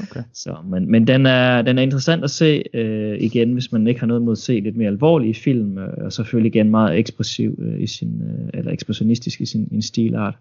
[0.03, 0.21] Okay.
[0.34, 3.99] Så, men men den, er, den er interessant at se øh, igen, hvis man ikke
[3.99, 7.60] har noget mod at se lidt mere alvorlige film, øh, og selvfølgelig igen meget ekspressiv
[7.62, 10.36] øh, i sin, øh, eller ekspressionistisk i sin, sin stilart.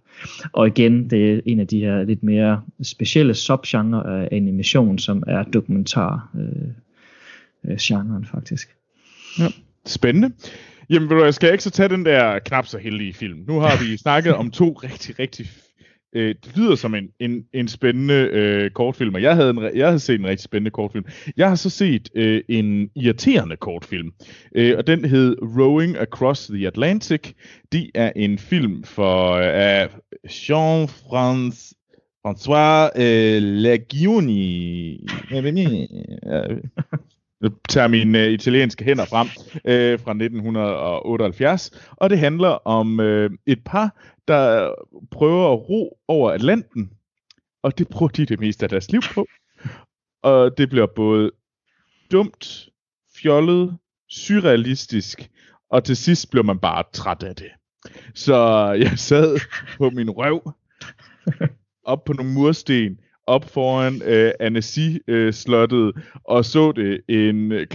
[0.52, 5.22] Og igen, det er en af de her lidt mere specielle subgenre af animation, som
[5.26, 8.68] er dokumentar øh, øh, genren faktisk.
[9.38, 9.46] Ja,
[9.86, 10.30] spændende.
[10.90, 13.44] Jamen, jeg skal ikke så tage den der knap så heldige film.
[13.46, 15.50] Nu har vi snakket om to rigtig, rigtig
[16.14, 19.86] Øh, det lyder som en, en, en spændende øh, kortfilm, og jeg havde, en, jeg
[19.86, 21.04] havde set en rigtig spændende kortfilm.
[21.36, 24.12] Jeg har så set øh, en irriterende kortfilm,
[24.54, 27.32] øh, og den hed Rowing Across the Atlantic.
[27.72, 29.88] Det er en film for øh,
[30.26, 31.74] Jean-François
[32.26, 35.06] François øh, Lagioni.
[37.40, 43.30] Nu tager mine uh, italienske hænder frem uh, fra 1978, og det handler om uh,
[43.46, 43.96] et par,
[44.28, 44.74] der
[45.10, 46.90] prøver at ro over Atlanten,
[47.62, 49.26] og det bruger de det meste af deres liv på.
[50.22, 51.30] Og det bliver både
[52.12, 52.68] dumt,
[53.16, 55.30] fjollet, surrealistisk,
[55.70, 57.50] og til sidst bliver man bare træt af det.
[58.14, 58.36] Så
[58.80, 59.40] jeg sad
[59.76, 60.52] på min røv,
[61.84, 67.66] op på nogle mursten, op foran øh, Annecy-slottet, øh, og så det en øh,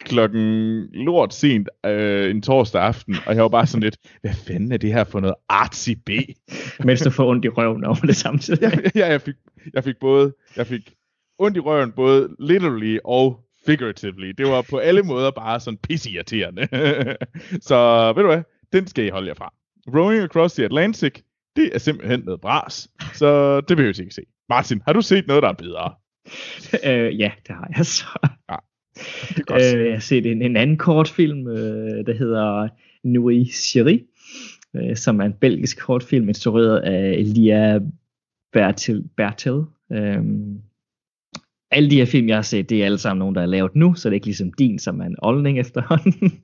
[0.00, 4.72] klokken lort sent øh, en torsdag aften, og jeg var bare sådan lidt, hvad fanden
[4.72, 6.10] er det her for noget artsy B?
[6.86, 8.62] Mens du får ondt i røven over det samtidig.
[8.62, 9.34] ja, ja jeg, fik,
[9.74, 10.94] jeg fik både, jeg fik
[11.38, 14.32] ondt i røven, både literally og figuratively.
[14.38, 16.68] Det var på alle måder bare sådan pisseirriterende.
[17.68, 18.42] så ved du hvad,
[18.72, 19.52] den skal I holde jer fra.
[19.94, 21.12] Rowing Across the Atlantic,
[21.56, 24.22] det er simpelthen noget bras, så det behøver jeg ikke se.
[24.50, 25.94] Martin, har du set noget, der er bedre?
[26.90, 28.06] øh, ja, det har jeg så.
[28.50, 28.56] Ja,
[29.36, 29.62] det godt.
[29.76, 32.68] Øh, jeg har set en, en anden kortfilm, øh, der hedder
[33.04, 34.04] Nui Chiri,
[34.76, 37.80] øh, som er en belgisk kortfilm, instrueret af Lia
[38.52, 39.08] Bertel.
[39.16, 39.62] Bertel.
[39.92, 40.22] Øh,
[41.70, 43.74] alle de her film, jeg har set, det er alle sammen nogen, der er lavet
[43.74, 46.42] nu, så det er ikke ligesom din, som er en oldning efterhånden.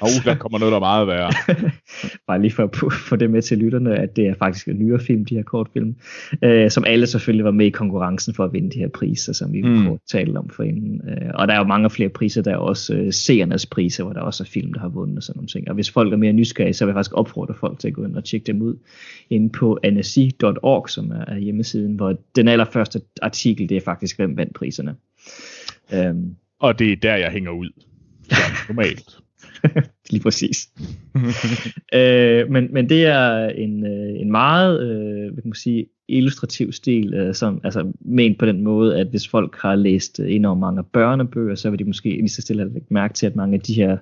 [0.00, 1.30] Og uh, der kommer noget, der er meget værre.
[2.28, 5.00] Bare lige for at få det med til lytterne, at det er faktisk en nyere
[5.00, 5.96] film, de her kortfilm,
[6.42, 9.52] øh, som alle selvfølgelig var med i konkurrencen for at vinde de her priser, som
[9.52, 9.86] vi mm.
[9.86, 11.00] kort talte om for inden.
[11.08, 14.12] Øh, og der er jo mange flere priser, der er også øh, seernes priser, hvor
[14.12, 15.68] der også er film, der har vundet og sådan nogle ting.
[15.68, 18.04] Og hvis folk er mere nysgerrige, så vil jeg faktisk opfordre folk til at gå
[18.04, 18.76] ind og tjekke dem ud
[19.30, 24.54] inde på anasi.org, som er hjemmesiden, hvor den allerførste artikel, det er faktisk, hvem vandt
[24.54, 24.94] priserne.
[25.92, 27.70] Um, og det er der, jeg hænger ud.
[28.68, 29.23] normalt.
[30.10, 30.68] Lige præcis.
[31.94, 36.72] øh, men, men det er en, øh, en meget øh, hvad kan man sige, illustrativ
[36.72, 40.84] stil, øh, som, altså ment på den måde, at hvis folk har læst enormt mange
[40.92, 43.74] børnebøger, så vil de måske lige så stille have mærke til, at mange af de
[43.74, 43.96] her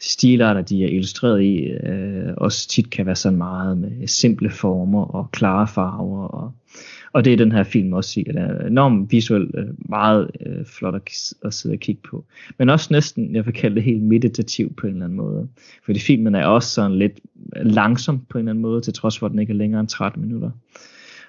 [0.00, 5.04] stilarter, de er illustreret i, øh, også tit kan være sådan meget med simple former
[5.04, 6.52] og klare farver og
[7.14, 8.22] og det er den her film også i.
[8.22, 12.24] Den er enormt visuelt øh, meget øh, flot at, at sidde og kigge på.
[12.58, 15.48] Men også næsten, jeg vil kalde det helt meditativ på en eller anden måde.
[15.84, 17.20] Fordi filmen er også sådan lidt
[17.56, 19.88] langsom på en eller anden måde, til trods for at den ikke er længere end
[19.88, 20.50] 13 minutter.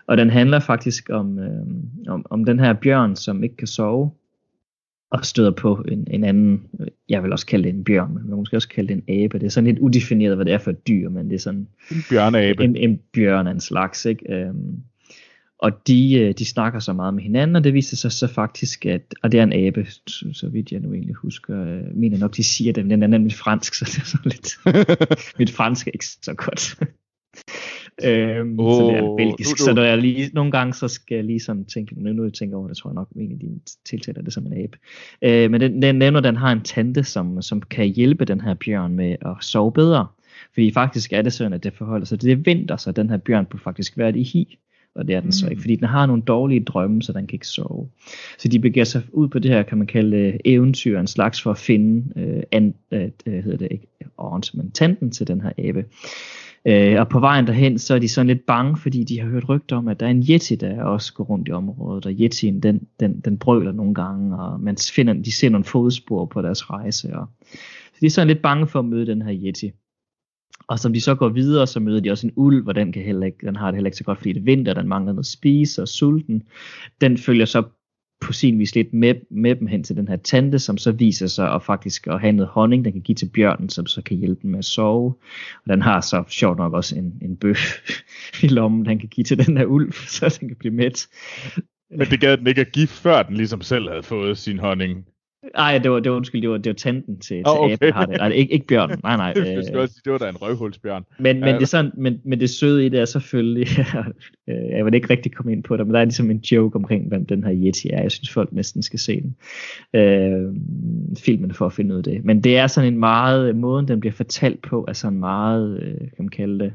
[0.07, 1.65] Og den handler faktisk om, øh,
[2.07, 4.11] om, om den her bjørn, som ikke kan sove,
[5.11, 6.63] og støder på en, en anden,
[7.09, 9.39] jeg vil også kalde det en bjørn, men man måske også kalde det en abe.
[9.39, 11.67] Det er sådan lidt udefineret, hvad det er for et dyr, men det er sådan...
[11.91, 12.63] En bjørneabe.
[12.63, 14.33] En, en bjørn af en slags, ikke?
[14.33, 14.83] Øhm,
[15.59, 18.85] og de, øh, de snakker så meget med hinanden, og det viser sig så faktisk,
[18.85, 19.87] at, og det er en abe,
[20.33, 23.07] så vidt jeg nu egentlig husker, øh, mener nok, de siger det, men den er
[23.07, 24.57] nemlig fransk, så det er så lidt,
[25.39, 26.79] mit fransk er ikke så godt.
[28.03, 29.65] øhm, oh, så det er belgisk, du, du.
[29.65, 32.33] så når jeg lige, nogle gange så skal jeg lige sådan tænke, nu, nu jeg
[32.33, 34.77] tænker over det, tror jeg nok, egentlig de tiltaler det som en abe.
[35.21, 38.53] Øh, men den, den nævner, den har en tante, som, som kan hjælpe den her
[38.53, 40.07] bjørn med at sove bedre.
[40.53, 43.17] Fordi faktisk er det sådan, at det forholder sig, det er vinter, så den her
[43.17, 44.57] bjørn på faktisk være i hi
[44.95, 45.31] og det er den mm.
[45.31, 45.61] så ikke, mm.
[45.61, 47.87] fordi den har nogle dårlige drømme, så den kan ikke sove.
[48.37, 51.41] Så de begiver sig ud på det her, kan man kalde det, eventyr, en slags
[51.41, 55.51] for at finde, øh, an, øh, hedder det ikke, ornt, men tanten til den her
[55.57, 55.85] abe.
[56.67, 59.49] Øh, og på vejen derhen, så er de sådan lidt bange, fordi de har hørt
[59.49, 62.59] rygter om, at der er en yeti, der også går rundt i området, og yetien,
[62.59, 66.69] den, den, den brøler nogle gange, og man finder, de ser nogle fodspor på deres
[66.69, 67.27] rejse, og
[67.93, 69.71] så de er sådan lidt bange for at møde den her yeti.
[70.67, 73.03] Og som de så går videre, så møder de også en ulv, og den, kan
[73.03, 75.13] heller ikke, den har det heller ikke så godt, fordi det er vinter, den mangler
[75.13, 76.43] noget at spise og sulten.
[77.01, 77.63] Den følger så
[78.21, 81.27] på sin vis lidt med, med dem hen til den her tante, som så viser
[81.27, 84.17] sig at faktisk at have noget honning, den kan give til bjørnen, som så kan
[84.17, 85.15] hjælpe den med at sove.
[85.65, 87.59] Og den har så sjovt nok også en, en bøf
[88.43, 91.07] i lommen, den kan give til den her ulv, så den kan blive mæt.
[91.89, 95.05] Men det gad den ikke at give, før den ligesom selv havde fået sin honning.
[95.53, 97.73] Nej, det var, det var, undskyld, det var, det var tanten til, oh, okay.
[97.73, 98.17] aben, har det.
[98.17, 99.33] Nej, ikke, ikke bjørnen, nej, nej.
[99.63, 101.03] sige, det var da en røvhulsbjørn.
[101.19, 103.67] Men, men, det er sådan, men, men det søde i det er selvfølgelig,
[104.47, 107.07] jeg vil ikke rigtig komme ind på det, men der er ligesom en joke omkring,
[107.07, 108.01] hvem den her Yeti er.
[108.01, 109.35] Jeg synes, folk næsten skal se den.
[109.93, 110.53] Øh,
[111.17, 112.25] filmen for at finde ud af det.
[112.25, 115.97] Men det er sådan en meget, måden den bliver fortalt på, er sådan meget, øh,
[115.97, 116.73] kan man kalde det,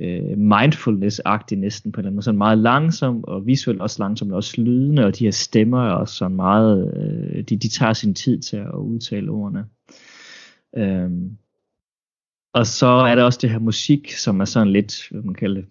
[0.00, 2.22] øh, mindfulness-agtig næsten på den måde.
[2.22, 5.92] Sådan meget langsom og visuelt også langsom, og også lydende, og de her stemmer er
[5.92, 9.64] også sådan meget, øh, de, de tager sin tid til at udtale ordene.
[10.76, 11.36] Øhm,
[12.52, 15.60] og så er der også det her musik, som er sådan lidt, hvad man kalder
[15.60, 15.68] det,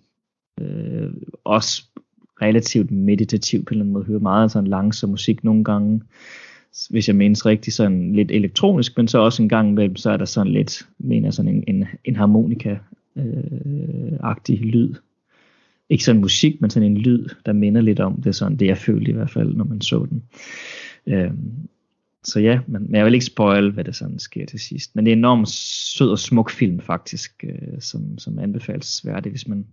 [0.61, 1.83] Øh, også
[2.41, 4.05] relativt meditativ på en eller anden måde.
[4.05, 6.01] Hører meget sådan langsom musik nogle gange.
[6.89, 10.17] Hvis jeg menes rigtigt, sådan lidt elektronisk, men så også en gang imellem, så er
[10.17, 12.77] der sådan lidt, mener sådan en, en, en harmonika
[13.17, 14.93] øh, lyd.
[15.89, 18.77] Ikke sådan musik, men sådan en lyd, der minder lidt om det, sådan det jeg
[18.77, 20.23] følte i hvert fald, når man så den.
[21.07, 21.31] Øh,
[22.23, 24.95] så ja, men, men jeg vil ikke spoil, hvad der sådan sker til sidst.
[24.95, 29.47] Men det er en enormt sød og smuk film faktisk, øh, som, som anbefalesværdig, hvis
[29.47, 29.65] man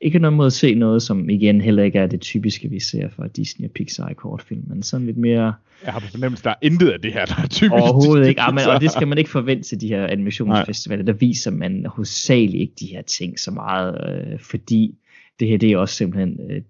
[0.00, 3.08] ikke noget mod at se noget, som igen heller ikke er det typiske, vi ser
[3.08, 5.54] fra Disney og Pixar i kortfilm, men sådan lidt mere...
[5.84, 7.72] Jeg har på fornemmelse, der er intet af det her, der er typisk.
[7.72, 11.12] Overhovedet ikke, ja, men, og det skal man ikke forvente til de her animationsfestivaler, der
[11.12, 14.94] viser man hovedsageligt ikke de her ting så meget, øh, fordi
[15.40, 16.38] det her det er også simpelthen...
[16.50, 16.62] Øh,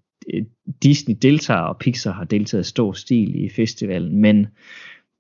[0.82, 4.46] Disney deltager, og Pixar har deltaget i stor stil i festivalen, men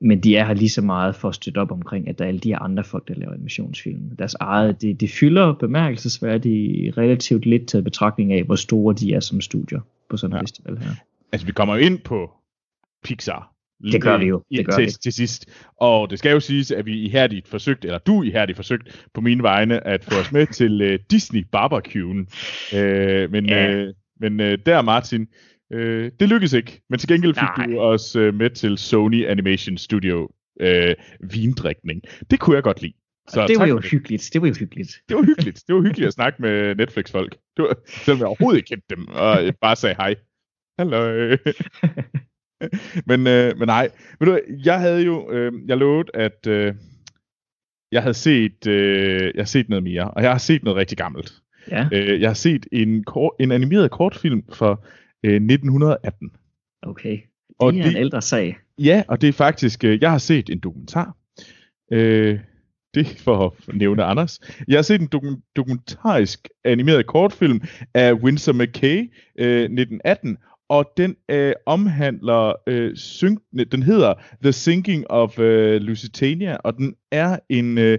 [0.00, 2.28] men de er her lige så meget for at støtte op omkring, at der er
[2.28, 4.16] alle de her andre folk, der laver animationsfilm.
[4.18, 9.20] Deres eget, det, det fylder bemærkelsesværdigt relativt lidt til betragtning af, hvor store de er
[9.20, 9.80] som studier
[10.10, 10.42] på sådan en ja.
[10.42, 10.90] festival her.
[11.32, 12.30] Altså, vi kommer ind på
[13.04, 13.52] Pixar.
[13.82, 14.42] Det gør vi jo.
[14.50, 14.90] Det gør til, vi.
[14.90, 15.46] til sidst.
[15.80, 19.42] Og det skal jo siges, at vi ihærdigt forsøgt, eller du ihærdigt forsøgt på mine
[19.42, 22.26] vegne, at få os med til uh, Disney Barbecue'en.
[22.72, 23.82] Uh, men ja.
[23.82, 25.26] uh, men uh, der, Martin,
[25.72, 27.66] Øh, det lykkedes ikke, men til gengæld fik Nej.
[27.66, 32.02] du os øh, med til Sony Animation Studio øh, vindrikning.
[32.30, 32.92] Det kunne jeg godt lide.
[33.28, 33.84] Så det var jo det.
[33.84, 34.30] hyggeligt.
[34.32, 34.90] Det var jo hyggeligt.
[35.08, 35.62] Det var hyggeligt.
[35.66, 37.36] Det var hyggeligt at snakke med Netflix-folk.
[37.56, 40.14] Det var, selvom jeg overhovedet ikke kendte dem, og jeg bare sagde hej.
[40.78, 41.36] Hallo.
[43.10, 43.88] men, øh, men nej.
[44.20, 46.74] Men du, jeg havde jo, øh, jeg lovet, at øh,
[47.92, 50.98] jeg havde set, øh, jeg har set noget mere, og jeg har set noget rigtig
[50.98, 51.32] gammelt.
[51.70, 51.88] Ja.
[51.92, 54.42] Øh, jeg har set en, kort, en animeret kortfilm
[55.24, 56.30] for 1918.
[56.84, 57.22] Øh, okay, det
[57.58, 58.56] og er det, en ældre sag.
[58.78, 61.16] Ja, og det er faktisk, øh, jeg har set en dokumentar.
[61.92, 62.38] Øh,
[62.94, 64.40] det for at nævne Anders.
[64.68, 67.60] Jeg har set en dokum- dokumentarisk animeret kortfilm
[67.94, 70.36] af Winsor McKay øh, 1918,
[70.68, 73.40] og den øh, omhandler, øh, synk,
[73.72, 77.98] den hedder The Sinking of øh, Lusitania, og den er en øh,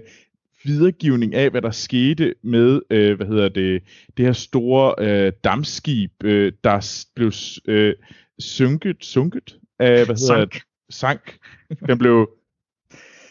[0.64, 3.82] videregivning af, hvad der skete med, øh, hvad hedder det,
[4.16, 7.32] det her store øh, dammskib, øh, der blev
[7.68, 7.94] øh,
[8.38, 10.54] synket, sunket af, hvad hedder Sank.
[10.54, 10.62] det?
[10.90, 11.38] Sank.
[11.86, 12.30] Den blev,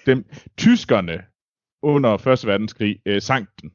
[0.05, 0.25] den,
[0.57, 1.21] tyskerne
[1.81, 2.47] under 1.
[2.47, 3.71] verdenskrig øh, sank den.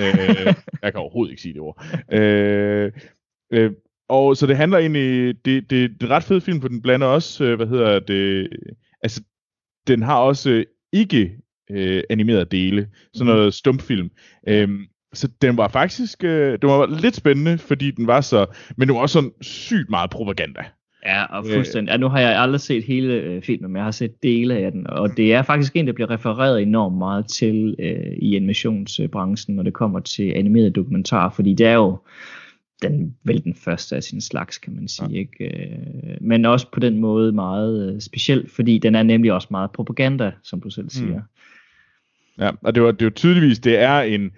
[0.00, 1.84] øh, jeg kan overhovedet ikke sige det ord.
[2.12, 2.92] Øh,
[3.52, 3.72] øh,
[4.08, 7.06] og så det handler egentlig, det, det, det er ret fed film, for den blander
[7.06, 8.48] også, øh, hvad hedder det,
[9.02, 9.22] altså
[9.86, 11.38] den har også ikke
[11.70, 13.36] øh, animerede dele, sådan mhm.
[13.36, 14.10] noget stumfilm.
[14.48, 18.88] Øhm, så den var faktisk, øh, det var lidt spændende, fordi den var så, men
[18.88, 20.60] det var også sådan sygt meget propaganda.
[21.06, 21.92] Ja, og fuldstændig.
[21.92, 24.72] Ja, nu har jeg aldrig set hele øh, filmen, men jeg har set dele af
[24.72, 29.56] den, og det er faktisk en, der bliver refereret enormt meget til øh, i animationsbranchen,
[29.56, 31.98] når det kommer til animerede dokumentarer, fordi det er jo
[32.82, 35.08] den, vel den første af sin slags, kan man sige.
[35.10, 35.18] Ja.
[35.18, 35.44] Ikke?
[35.44, 39.70] Øh, men også på den måde meget øh, speciel, fordi den er nemlig også meget
[39.70, 41.16] propaganda, som du selv siger.
[41.16, 41.22] Mm.
[42.38, 44.30] Ja, og det var, det var tydeligvis, det er en,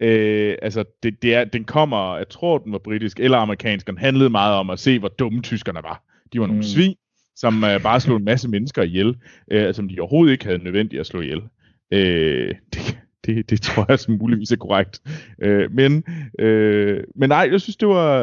[0.00, 3.98] øh, altså det, det er, den kommer, jeg tror den var britisk eller amerikansk, den
[3.98, 6.02] handlede meget om at se, hvor dumme tyskerne var.
[6.32, 6.62] De var nogle mm.
[6.62, 6.96] svin,
[7.36, 9.16] som øh, bare slog en masse mennesker ihjel,
[9.50, 11.42] øh, som de overhovedet ikke havde nødvendigt at slå ihjel.
[11.90, 15.00] Øh, det, det, det tror jeg som muligvis er korrekt.
[15.42, 16.04] Øh, men,
[16.38, 18.22] øh, men nej, jeg synes, det var,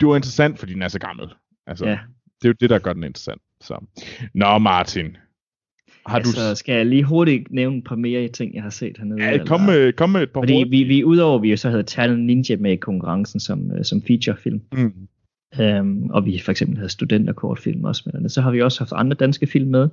[0.00, 1.26] det var interessant, fordi den er så gammel.
[1.66, 1.98] Altså, ja.
[2.42, 3.42] Det er jo det, der gør den interessant.
[3.60, 3.84] Så.
[4.34, 5.16] Nå, Martin.
[6.08, 6.56] Har altså, du...
[6.56, 9.22] skal jeg lige hurtigt nævne et par mere ting, jeg har set hernede?
[9.24, 11.82] Ja, kom med, kom med et par Fordi vi, vi, udover vi jo så havde
[11.82, 14.92] Talent Ninja med i konkurrencen som, uh, som featurefilm, mm.
[15.80, 19.14] um, og vi for eksempel havde studenterkortfilm også med så har vi også haft andre
[19.14, 19.88] danske film med.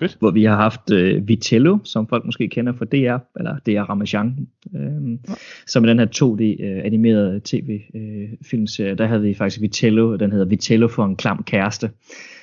[0.00, 0.16] Fedt.
[0.18, 4.48] Hvor vi har haft uh, Vitello, som folk måske kender fra DR, eller DR Ramachan,
[4.74, 5.34] um, ja.
[5.66, 8.92] som er den her 2D uh, øh, animerede tv-filmserie.
[8.92, 11.90] Uh, der havde vi faktisk Vitello, den hedder Vitello for en klam kæreste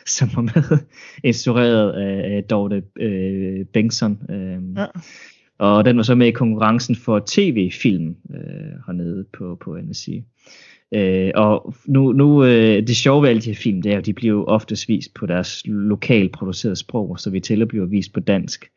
[0.18, 0.78] som var med,
[1.24, 4.20] instrueret af Dorte øh, Bengtsson.
[4.30, 4.86] Øh, ja.
[5.58, 10.08] Og den var så med i konkurrencen for tv-film øh, hernede på, på NSC.
[10.94, 14.06] Øh, og nu, nu øh, det sjove ved alle de her film, det er, at
[14.06, 18.14] de bliver jo oftest vist på deres lokalt producerede sprog, så vi tæller bliver vist
[18.14, 18.72] på dansk.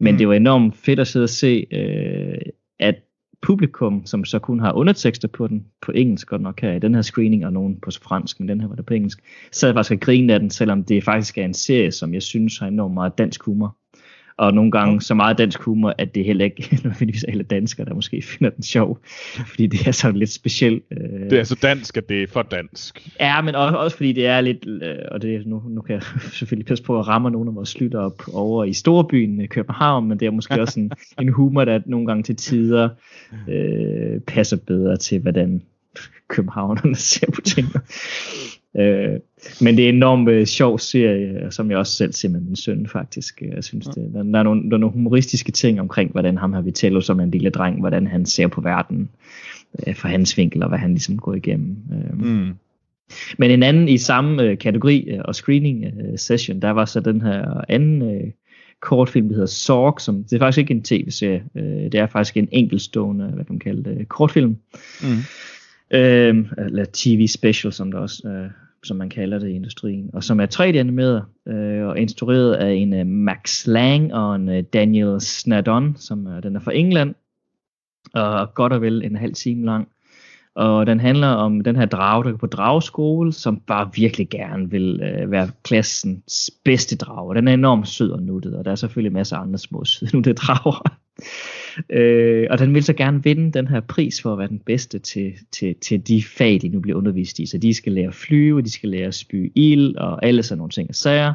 [0.00, 0.18] Men mm.
[0.18, 2.38] det var enormt fedt at sidde og se, øh,
[2.80, 2.94] at
[3.42, 6.94] publikum, som så kun har undertekster på den, på engelsk godt nok her i den
[6.94, 9.18] her screening, og nogen på fransk, men den her var det på engelsk,
[9.62, 12.58] jeg faktisk at grine af den, selvom det faktisk er en serie, som jeg synes
[12.58, 13.76] har enormt meget dansk humor
[14.38, 17.94] og nogle gange så meget dansk humor, at det heller ikke nødvendigvis alle danskere, der
[17.94, 18.98] måske finder den sjov,
[19.46, 20.82] fordi det er sådan lidt specielt.
[20.90, 21.30] Øh...
[21.30, 23.08] Det er så dansk, at det er for dansk.
[23.20, 26.02] Ja, men også, også fordi det er lidt, øh, og det, nu, nu kan jeg
[26.38, 30.08] selvfølgelig passe på at ramme nogle af vores lytter op over i storbyen øh, København,
[30.08, 32.88] men det er måske også en, en humor, der nogle gange til tider
[33.48, 35.62] øh, passer bedre til, hvordan
[36.28, 37.80] københavnerne ser på tingene.
[38.78, 39.20] Øh,
[39.60, 42.56] men det er en enormt øh, sjov serie, som jeg også selv ser med min
[42.56, 43.42] søn faktisk.
[43.42, 46.52] Jeg synes, det, der, der, er nogle, der er nogle humoristiske ting omkring, hvordan ham
[46.52, 49.08] har Vitello som en lille dreng, hvordan han ser på verden
[49.86, 51.76] øh, fra hans vinkel, og hvad han ligesom går igennem.
[51.92, 52.18] Øh.
[52.20, 52.54] Mm.
[53.38, 57.00] Men en anden i samme øh, kategori øh, og screening øh, session, der var så
[57.00, 58.30] den her anden øh,
[58.80, 62.36] kortfilm, der hedder Sorg, som det er faktisk ikke en tv-serie, øh, det er faktisk
[62.36, 64.56] en enkeltstående, hvad kan man kalde det, kortfilm.
[65.02, 65.18] Mm.
[65.90, 68.50] Øh, eller TV special, som der også øh,
[68.84, 72.94] som man kalder det i industrien, og som er 3D-animeret øh, og instrueret af en
[72.94, 77.14] øh, Max Lang og en øh, Daniel Snadon, som øh, den er fra England,
[78.14, 79.88] og godt og vel en halv time lang.
[80.54, 84.70] Og den handler om den her drage, der går på dragskole, som bare virkelig gerne
[84.70, 87.34] vil øh, være klassens bedste drage.
[87.34, 90.10] Den er enormt sød og nuttet, og der er selvfølgelig masser af andre små søde
[90.14, 90.98] nuttede drager
[91.90, 94.98] øh, og den vil så gerne vinde den her pris for at være den bedste
[94.98, 97.46] til, til, til de fag, de nu bliver undervist i.
[97.46, 100.58] Så de skal lære at flyve, de skal lære at spy ild, og alle sådan
[100.58, 101.34] nogle ting og sager.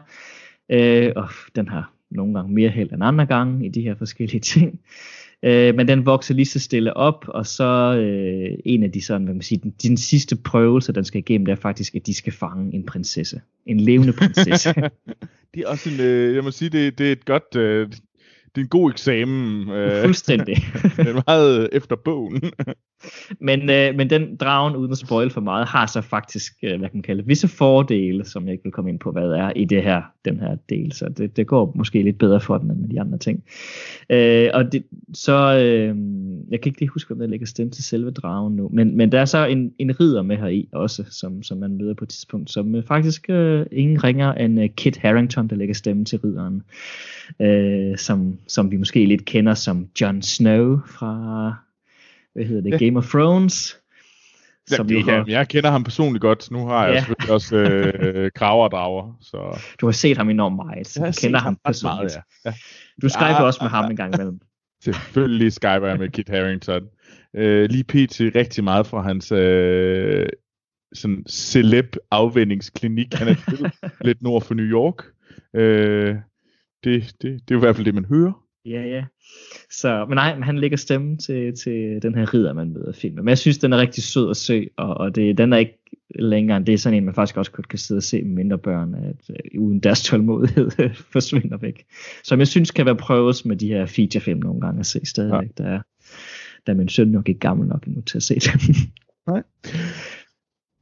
[0.69, 4.39] Øh, og den har nogle gange mere held end andre gange i de her forskellige
[4.53, 4.79] ting.
[5.43, 9.23] Øh, men den vokser lige så stille op, og så øh, en af de sådan,
[9.23, 12.13] hvad man siger, den, den sidste prøvelse, den skal igennem, det er faktisk, at de
[12.13, 13.41] skal fange en prinsesse.
[13.65, 14.73] En levende prinsesse.
[15.53, 17.89] det er også en, øh, jeg må sige, det, det er et godt, øh,
[18.55, 19.69] det er en god eksamen.
[19.69, 20.55] Øh, Fuldstændig.
[20.97, 22.41] det er meget efter bogen
[23.39, 26.89] men, øh, men den dragen, uden at spoil for meget, har så faktisk, øh, hvad
[26.89, 29.51] kan man kalde visse fordele, som jeg ikke vil komme ind på, hvad det er
[29.55, 30.91] i det her, den her del.
[30.91, 33.43] Så det, det går måske lidt bedre for den, end med de andre ting.
[34.09, 34.83] Øh, og det,
[35.13, 35.95] så, øh,
[36.51, 39.11] jeg kan ikke lige huske, om der lægger stemme til selve dragen nu, men, men
[39.11, 42.05] der er så en, en ridder med her i også, som, som man møder på
[42.05, 46.05] et tidspunkt, som øh, faktisk øh, ingen ringer end øh, Kit Harrington, der lægger stemme
[46.05, 46.61] til ridderen,
[47.39, 51.55] øh, som som vi måske lidt kender som Jon Snow fra,
[52.33, 52.85] hvad hedder det, ja.
[52.85, 53.77] Game of Thrones.
[54.67, 55.25] Som ja, har...
[55.27, 56.51] Jeg kender ham personligt godt.
[56.51, 56.99] Nu har jeg ja.
[56.99, 59.17] selvfølgelig også øh, kraver og drager.
[59.21, 59.59] Så.
[59.81, 62.13] Du har set ham enormt meget, så du kender ham personligt.
[62.13, 62.49] Meget, ja.
[62.49, 62.53] Ja.
[63.01, 64.39] Du skyper ja, også med ham en gang imellem.
[64.83, 66.81] Selvfølgelig skyper jeg med Kit Harington.
[67.35, 68.21] Øh, lige pt.
[68.35, 70.27] rigtig meget fra hans øh,
[70.93, 73.13] sådan celeb afvendingsklinik.
[73.13, 73.69] Han er
[74.07, 75.05] lidt nord for New York.
[75.55, 76.15] Øh,
[76.83, 78.40] det, det, det er jo i hvert fald det, man hører.
[78.65, 79.03] Ja, ja.
[79.69, 83.25] Så, men nej, han lægger stemme til, til den her ridder, man møder filmen.
[83.25, 85.77] Men jeg synes, den er rigtig sød at se, og, og det, den er ikke
[86.15, 88.57] længere end det er sådan en, man faktisk også kan sidde og se med mindre
[88.57, 90.71] børn, at uh, uden deres tålmodighed
[91.13, 91.85] forsvinder væk.
[92.23, 95.49] Som jeg synes kan være prøves med de her featurefilm nogle gange at se stadigvæk.
[95.59, 95.63] Ja.
[95.63, 95.81] Der er,
[96.67, 98.75] der er min søn nok ikke gammel nok endnu til at se dem.
[99.33, 99.43] nej.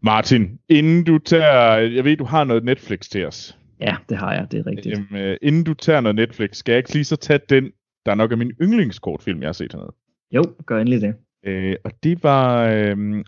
[0.04, 3.59] Martin, inden du tager, jeg ved, du har noget Netflix til os.
[3.80, 4.98] Ja, det har jeg, det er rigtigt.
[4.98, 7.72] Jamen, øh, inden du tager noget Netflix, skal jeg ikke lige så tage den,
[8.06, 9.94] der nok er min yndlingskortfilm, jeg har set hernede?
[10.32, 11.16] Jo, gør endelig det.
[11.46, 13.26] Øh, og det var øh,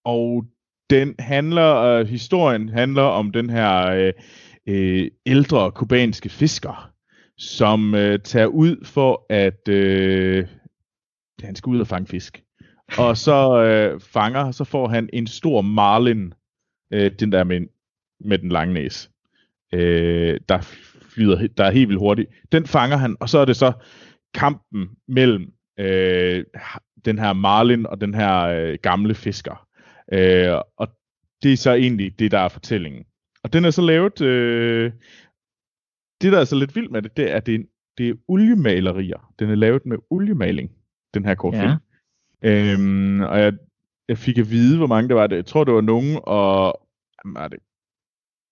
[0.04, 0.44] og
[0.90, 4.12] den handler, øh, historien handler om den her øh,
[4.66, 6.92] øh, ældre kubanske fisker,
[7.38, 10.46] som øh, tager ud for at øh,
[11.42, 12.42] han skal ud og fange fisk.
[12.98, 16.34] Og så øh, fanger, så får han en stor marlin,
[16.92, 17.60] øh, den der med,
[18.20, 19.08] med den lange næse,
[19.74, 20.58] øh, der
[21.14, 22.30] flyder, der er helt vildt hurtigt.
[22.52, 23.72] Den fanger han, og så er det så
[24.34, 26.44] kampen mellem øh,
[27.04, 29.66] den her marlin og den her øh, gamle fisker.
[30.12, 30.88] Øh, og
[31.42, 33.04] det er så egentlig det, der er fortællingen.
[33.42, 34.20] Og den er så lavet...
[34.20, 34.92] Øh,
[36.20, 37.58] det, der er så lidt vildt med det, det er, at det er,
[37.98, 39.34] det er oliemalerier.
[39.38, 40.70] Den er lavet med oliemaling,
[41.14, 41.74] den her kortfilm.
[42.42, 42.72] Ja.
[42.72, 43.52] Øhm, og jeg,
[44.08, 45.26] jeg fik at vide, hvor mange der var.
[45.26, 45.36] Det.
[45.36, 46.80] Jeg tror, det var nogen, og...
[47.24, 47.58] Hvad er det?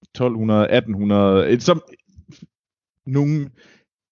[0.03, 1.61] 1200, 1800...
[1.61, 1.83] Som,
[3.07, 3.51] nogen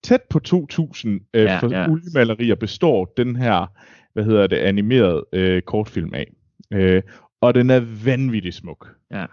[0.03, 1.91] tæt på 2000 øh, ja, for ja.
[1.91, 3.67] oliemalerier består den her,
[4.13, 6.33] hvad hedder det, animeret øh, kortfilm af.
[6.73, 7.03] Øh,
[7.41, 8.89] og den er vanvittig smuk.
[9.11, 9.27] Ja.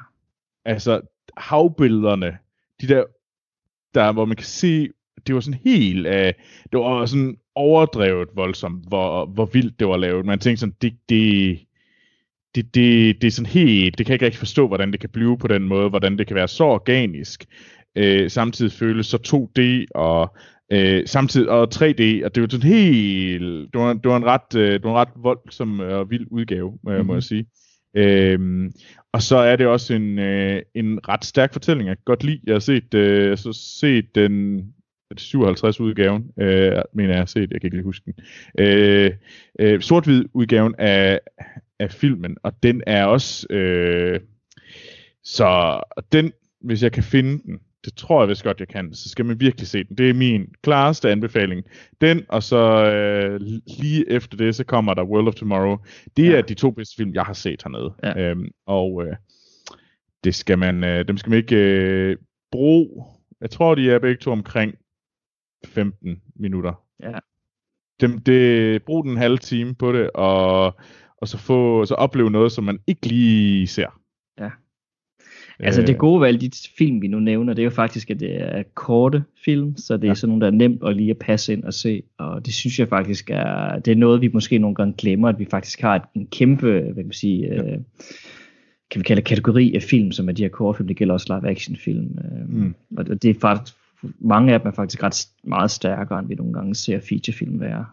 [0.66, 1.02] Altså,
[1.38, 2.38] havbillederne,
[2.82, 3.04] de der,
[3.94, 4.90] der hvor man kan se,
[5.28, 6.14] det var sådan helt, uh,
[6.72, 10.26] det var sådan overdrevet voldsomt, hvor, hvor vildt det var lavet.
[10.26, 11.60] Man tænkte sådan, det, det,
[12.56, 15.10] det, det, det er sådan helt, det kan jeg ikke rigtig forstå, hvordan det kan
[15.10, 17.46] blive på den måde, hvordan det kan være så organisk,
[17.96, 20.36] øh, samtidig føles så 2D og
[20.72, 24.56] øh, samtidig og 3D, og det var sådan helt, det var, det var en ret,
[24.56, 27.06] øh, det var en ret voldsom og vild udgave, mm-hmm.
[27.06, 27.22] må jeg mhm.
[27.22, 27.46] sige.
[27.96, 28.72] Øhm,
[29.12, 31.88] og så er det også en, øh, en ret stærk fortælling.
[31.88, 34.64] Jeg kan godt lide, jeg har set, øh, jeg har set den,
[35.18, 38.14] 57 udgaven, øh, mener jeg har set, jeg kan ikke lige huske den.
[38.60, 39.12] Øh,
[39.60, 41.20] øh, sort-hvid udgaven af,
[41.80, 44.20] af filmen, og den er også, øh,
[45.24, 45.82] så
[46.12, 46.32] den,
[46.62, 49.40] hvis jeg kan finde den, det tror jeg vist godt, jeg kan, så skal man
[49.40, 49.98] virkelig se den.
[49.98, 51.64] Det er min klareste anbefaling.
[52.02, 53.42] Den, og så øh,
[53.80, 55.78] lige efter det, så kommer der World of Tomorrow.
[56.18, 56.38] Det ja.
[56.38, 57.94] er de to bedste film, jeg har set hernede.
[58.04, 58.20] Ja.
[58.20, 59.16] Øhm, og øh,
[60.24, 62.18] det skal man, øh, dem skal man ikke øh,
[62.52, 63.06] bruge.
[63.42, 64.76] Jeg tror, de er begge to omkring
[65.66, 66.84] 15 minutter.
[67.04, 67.20] Ja.
[68.02, 70.66] Dem, det, brug den halve time på det, og,
[71.18, 74.02] og så, få, så opleve noget, som man ikke lige ser.
[74.40, 74.50] Ja.
[75.60, 78.20] Altså det gode ved alle de film, vi nu nævner, det er jo faktisk, at
[78.20, 80.14] det er korte film, så det er ja.
[80.14, 82.80] sådan nogle, der er nemt at lige at passe ind og se, og det synes
[82.80, 86.10] jeg faktisk er, det er noget, vi måske nogle gange glemmer, at vi faktisk har
[86.16, 87.64] en kæmpe, hvad kan man sige, ja.
[87.64, 87.78] øh,
[88.92, 91.52] kan vi kalde kategori af film, som er de her kortfilm, det gælder også live
[91.52, 92.76] action film, øh, mm.
[92.98, 93.76] og det er faktisk,
[94.20, 97.86] mange af dem er faktisk ret meget stærkere, end vi nogle gange ser featurefilm være.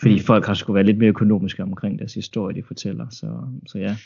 [0.00, 0.20] Fordi mm.
[0.20, 3.06] folk har skulle være lidt mere økonomiske omkring deres historie, de fortæller.
[3.10, 3.26] Så,
[3.66, 3.96] så ja.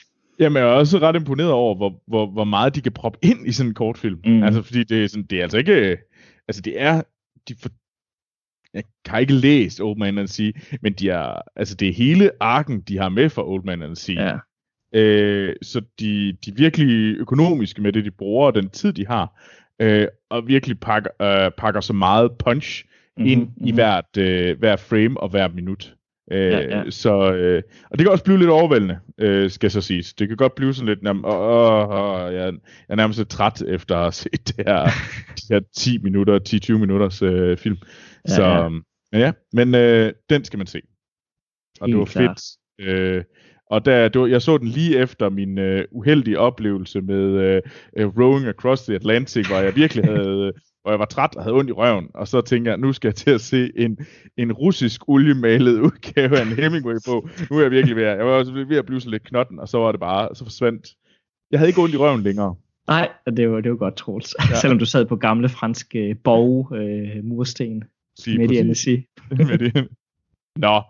[0.41, 3.47] Jamen, jeg er også ret imponeret over, hvor, hvor, hvor meget de kan proppe ind
[3.47, 4.21] i sådan en kortfilm.
[4.25, 4.43] Mm.
[4.43, 5.99] Altså, fordi det er, sådan, det er altså ikke...
[6.49, 7.03] Altså, det er...
[7.49, 7.69] De for,
[8.75, 10.51] jeg har ikke læst Old Man and Sea,
[10.83, 13.97] men de er, altså, det er hele arken, de har med for Old Man and
[13.97, 14.25] Sea.
[14.25, 14.37] Ja.
[15.01, 19.07] Øh, så de, de er virkelig økonomiske med det, de bruger, og den tid, de
[19.07, 19.43] har.
[19.81, 23.67] Øh, og virkelig pakker, øh, pakker så meget punch mm-hmm, ind mm-hmm.
[23.67, 25.95] i hvert, øh, hver frame og hver minut.
[26.33, 26.91] Øh, ja, ja.
[26.91, 30.15] Så, øh, og det kan også blive lidt overvældende, øh, skal så siges.
[30.15, 32.53] Det kan godt blive sådan lidt, åh, åh, åh, jeg, jeg
[32.89, 34.85] er nærmest lidt træt efter at have set det her,
[35.49, 37.77] de her 10 minutter, 10-20 minutters øh, film.
[38.29, 38.69] Ja, så ja.
[38.69, 40.81] Men ja, men øh, den skal man se.
[41.81, 42.41] Og Helt det var fedt.
[42.81, 43.25] Øh,
[43.71, 47.63] og der, det var, jeg så den lige efter min øh, uheldige oplevelse med øh,
[48.07, 50.53] uh, Rowing Across the Atlantic, hvor jeg virkelig havde
[50.89, 53.09] hvor jeg var træt og havde ondt i røven, og så tænkte jeg, nu skal
[53.09, 53.99] jeg til at se en,
[54.37, 57.29] en russisk oliemalet udgave af en Hemingway-bog.
[57.51, 59.59] Nu er jeg virkelig ved at, jeg var også ved at blive så lidt knotten,
[59.59, 60.95] og så var det bare, så forsvandt.
[61.51, 62.55] Jeg havde ikke ondt i røven længere.
[62.87, 64.35] Nej, det var, det var godt, Troels.
[64.51, 64.57] Ja.
[64.61, 67.85] Selvom du sad på gamle franske borg, øh, mursten,
[68.19, 69.07] Sige, midt i NSC.
[70.67, 70.83] Nå,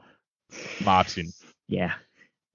[0.85, 1.27] Martin.
[1.69, 1.91] Ja,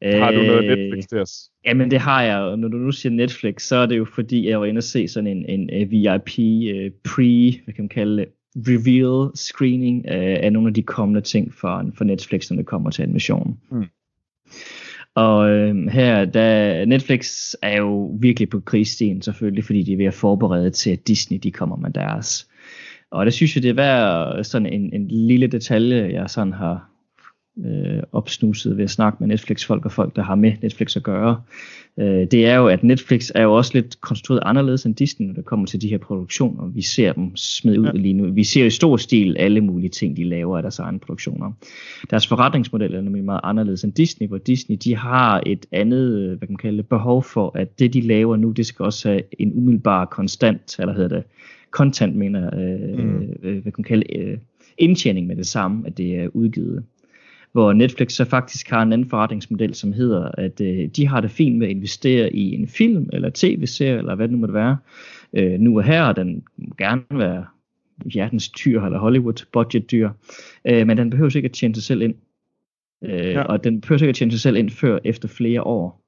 [0.03, 1.49] har du noget øh, Netflix til os?
[1.65, 4.49] Jamen det har jeg, og når du nu siger Netflix, så er det jo fordi,
[4.49, 7.89] jeg var inde og se sådan en, en, en VIP uh, pre, hvad kan man
[7.89, 12.57] kalde det, reveal screening uh, af nogle af de kommende ting for, for Netflix, når
[12.57, 13.57] det kommer til animation.
[13.71, 13.85] Hmm.
[15.15, 20.05] Og øh, her, da Netflix er jo virkelig på krigsstien selvfølgelig, fordi de er ved
[20.05, 22.47] at forberede til, at Disney de kommer med deres.
[23.11, 26.89] Og det synes jeg, det er værd sådan en, en lille detalje, jeg sådan har,
[27.65, 31.41] øh, opsnuset ved at snakke med Netflix-folk og folk, der har med Netflix at gøre.
[31.99, 35.33] Øh, det er jo, at Netflix er jo også lidt konstrueret anderledes end Disney, når
[35.33, 36.67] det kommer til de her produktioner.
[36.67, 37.91] Vi ser dem smide ud ja.
[37.91, 38.31] lige nu.
[38.31, 41.51] Vi ser i stor stil alle mulige ting, de laver af deres egne produktioner.
[42.09, 46.47] Deres forretningsmodel er nemlig meget anderledes end Disney, hvor Disney de har et andet hvad
[46.47, 49.21] kan man kalde det, behov for, at det de laver nu, det skal også have
[49.39, 51.23] en umiddelbar konstant, eller hedder det,
[51.71, 53.21] content, mener øh, mm.
[53.43, 54.37] øh, hvad kan man kalde øh,
[54.77, 56.83] indtjening med det samme, at det er udgivet
[57.53, 61.31] hvor Netflix så faktisk har en anden forretningsmodel, som hedder, at øh, de har det
[61.31, 64.77] fint med at investere i en film, eller tv-serie, eller hvad det nu måtte være.
[65.33, 67.45] Øh, nu og her, den må gerne være
[68.05, 70.09] hjertens tyr, eller Hollywood budget dyr,
[70.67, 72.15] øh, men den behøver ikke at tjene sig selv ind.
[73.03, 73.41] Øh, ja.
[73.41, 76.02] Og den behøver ikke at tjene sig selv ind før efter flere år.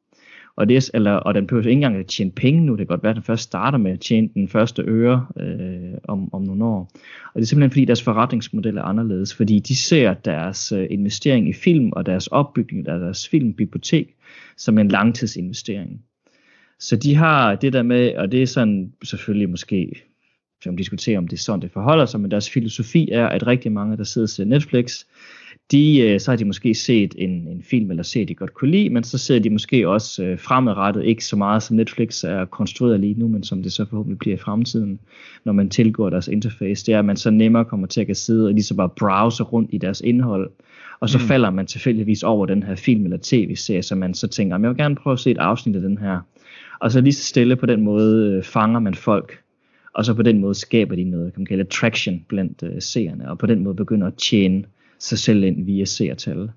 [0.57, 2.71] Og, det, eller, og den behøver ikke engang at tjene penge nu.
[2.71, 5.97] Det kan godt være, at den først starter med at tjene den første øre øh,
[6.03, 6.91] om, om nogle år.
[7.33, 9.35] Og det er simpelthen fordi deres forretningsmodel er anderledes.
[9.35, 14.15] Fordi de ser deres øh, investering i film og deres opbygning af deres filmbibliotek
[14.57, 16.01] som en langtidsinvestering.
[16.79, 20.01] Så de har det der med, og det er sådan selvfølgelig måske
[20.63, 23.71] som diskuterer, om det er sådan, det forholder sig, men deres filosofi er, at rigtig
[23.71, 25.03] mange, der sidder og ser Netflix,
[25.71, 28.71] de, øh, så har de måske set en, en film eller serie, de godt kunne
[28.71, 32.45] lide, men så ser de måske også øh, fremadrettet, ikke så meget som Netflix er
[32.45, 34.99] konstrueret lige nu, men som det så forhåbentlig bliver i fremtiden,
[35.43, 38.15] når man tilgår deres interface, det er, at man så nemmere kommer til at kan
[38.15, 40.51] sidde og lige så bare browse rundt i deres indhold,
[40.99, 41.23] og så mm.
[41.23, 44.77] falder man tilfældigvis over den her film eller tv-serie, så man så tænker, jeg vil
[44.77, 46.19] gerne prøve at se et afsnit af den her.
[46.79, 49.39] Og så lige så stille på den måde øh, fanger man folk,
[49.93, 53.29] og så på den måde skaber de noget, kan man kalde traction blandt øh, seerne,
[53.29, 54.63] og på den måde begynder at tjene
[54.99, 56.49] sig selv ind via seertal.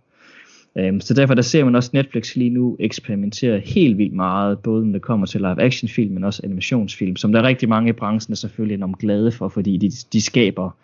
[0.74, 4.86] Um, så derfor der ser man også Netflix lige nu eksperimentere helt vildt meget, både
[4.86, 7.89] når det kommer til live action film, men også animationsfilm, som der er rigtig mange
[7.89, 10.76] i branchen, er selvfølgelig enormt glade for, fordi de, de skaber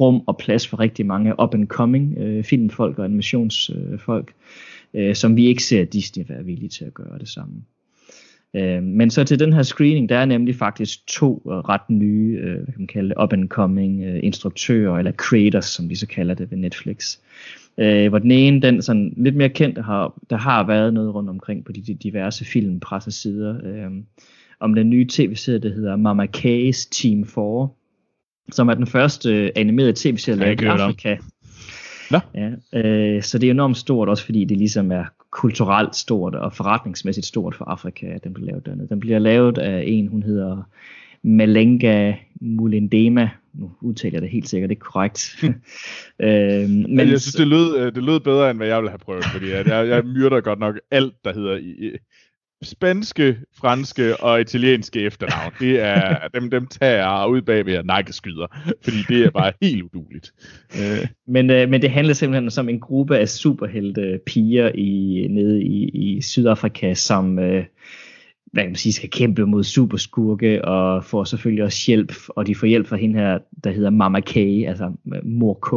[0.00, 4.32] rum og plads for rigtig mange up and coming øh, filmfolk og animationsfolk,
[4.92, 7.54] uh, øh, som vi ikke ser Disney være villige til at gøre det samme.
[8.56, 12.38] Øh, men så til den her screening, der er nemlig faktisk to øh, ret nye,
[12.42, 16.34] øh, hvad kan man kalde det, up-and-coming øh, instruktører, eller creators, som de så kalder
[16.34, 17.18] det ved Netflix.
[17.78, 21.30] Øh, hvor den ene, den sådan lidt mere kendt, har, der har været noget rundt
[21.30, 23.90] omkring på de, de diverse filmpressesider, øh,
[24.60, 27.68] om den nye tv-serie, der hedder Mama K's Team 4,
[28.52, 31.16] som er den første animerede tv-serie lavet i Afrika.
[32.10, 32.18] Nå.
[32.34, 36.52] Ja, øh, så det er enormt stort, også fordi det ligesom er kulturelt stort og
[36.52, 38.88] forretningsmæssigt stort for Afrika, at den bliver lavet dernede.
[38.88, 40.68] Den bliver lavet af en, hun hedder
[41.22, 43.30] Malenga Mulindema.
[43.54, 45.36] Nu udtaler jeg det helt sikkert ikke korrekt.
[46.24, 48.98] øh, men jeg synes, det lød, øh, det lød bedre, end hvad jeg ville have
[48.98, 51.58] prøvet, fordi jeg, jeg myrder godt nok alt, der hedder
[52.62, 55.52] spanske, franske og italienske efternavn.
[55.60, 58.46] Det er, dem, dem tager ud bag ved at nakkeskyder,
[58.84, 60.32] fordi det er bare helt uduligt.
[60.74, 61.06] Øh.
[61.26, 65.88] Men, øh, men det handler simpelthen som en gruppe af superhelte piger i, nede i,
[65.88, 67.64] i Sydafrika, som øh,
[68.52, 72.54] hvad kan man sige, skal kæmpe mod superskurke og får selvfølgelig også hjælp, og de
[72.54, 75.72] får hjælp fra hende her, der hedder Mama K, altså øh, mor K,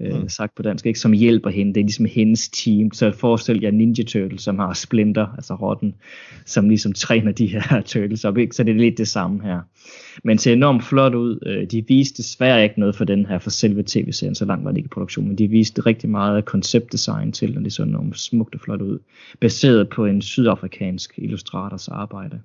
[0.00, 0.28] øh, mm.
[0.28, 1.74] sagt på dansk, ikke, som hjælper hende.
[1.74, 2.92] Det er ligesom hendes team.
[2.92, 5.94] Så forestil jer Ninja Turtles, som har Splinter, altså rotten,
[6.44, 8.38] som ligesom træner de her Turtles op.
[8.38, 8.56] Ikke?
[8.56, 9.60] Så det er lidt det samme her.
[10.24, 11.38] Men ser enormt flot ud.
[11.46, 14.70] Øh, de viste desværre ikke noget for den her, for selve tv-serien, så langt var
[14.70, 17.82] det ikke i produktion, men de viste rigtig meget af konceptdesign til, og det så
[17.82, 18.98] enormt smukt og flot ud.
[19.40, 22.40] Baseret på en sydafrikansk illustrators arbejde.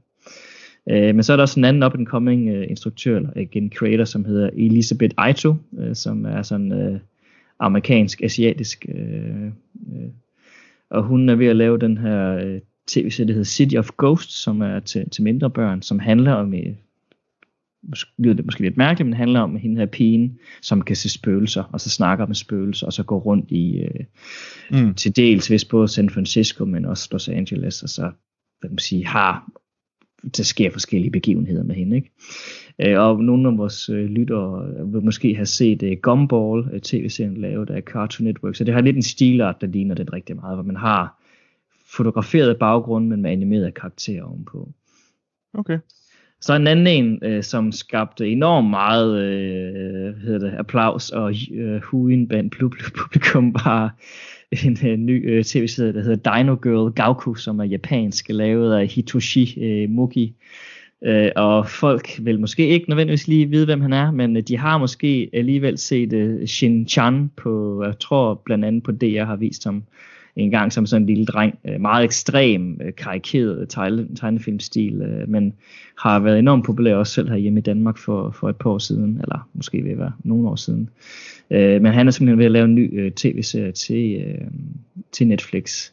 [0.89, 4.25] Øh, men så er der også en anden up-and-coming uh, instruktør, eller igen creator, som
[4.25, 6.99] hedder Elisabeth Aito, uh, som er sådan uh,
[7.59, 8.85] amerikansk, asiatisk.
[8.89, 10.09] Øh, øh,
[10.89, 14.43] og hun er ved at lave den her øh, tv-serie, der hedder City of Ghosts,
[14.43, 16.75] som er til, til mindre børn, som handler om, øh,
[18.17, 21.63] lyder det måske lidt mærkeligt, men handler om hende her pigen, som kan se spøgelser,
[21.63, 24.05] og så snakker med spøgelser, og så går rundt i, øh,
[24.71, 24.93] mm.
[24.93, 28.01] til dels vist på San Francisco, men også Los Angeles, og så,
[28.59, 29.49] hvad kan man sige, har,
[30.37, 32.11] der sker forskellige begivenheder med hende, ikke?
[32.79, 37.37] Øh, og nogle af vores øh, lyttere vil måske have set øh, Gumball, øh, tv-serien
[37.37, 38.55] lavet af Cartoon Network.
[38.55, 41.21] Så det har lidt en stilart, der ligner det rigtig meget, hvor man har
[41.97, 44.69] fotograferet baggrund, men med animerede karakterer ovenpå.
[45.53, 45.79] Okay.
[46.41, 51.81] Så en anden en, øh, som skabte enormt meget øh, hedder det, applaus og øh,
[51.81, 52.55] huen blandt
[52.97, 53.95] publikum, var
[54.65, 58.87] en øh, ny øh, tv-serie, der hedder Dino Girl Gauku, som er japansk, lavet af
[58.87, 60.25] Hitoshi øh, Mugi.
[60.25, 64.43] Øh, Øh, og folk vil måske ikke nødvendigvis lige vide, hvem han er, men øh,
[64.43, 69.23] de har måske alligevel set øh, Shin Chan på, jeg tror blandt andet på DR
[69.23, 69.83] har vist ham
[70.35, 71.59] en gang som sådan en lille dreng.
[71.65, 75.53] Øh, meget ekstrem, øh, karikeret øh, tegnefilmstil, øh, men
[75.97, 79.19] har været enormt populær også selv herhjemme i Danmark for, for et par år siden,
[79.21, 80.89] eller måske ved at være nogle år siden.
[81.51, 84.47] Øh, men han er simpelthen ved at lave en ny øh, tv-serie til, øh,
[85.11, 85.91] til Netflix,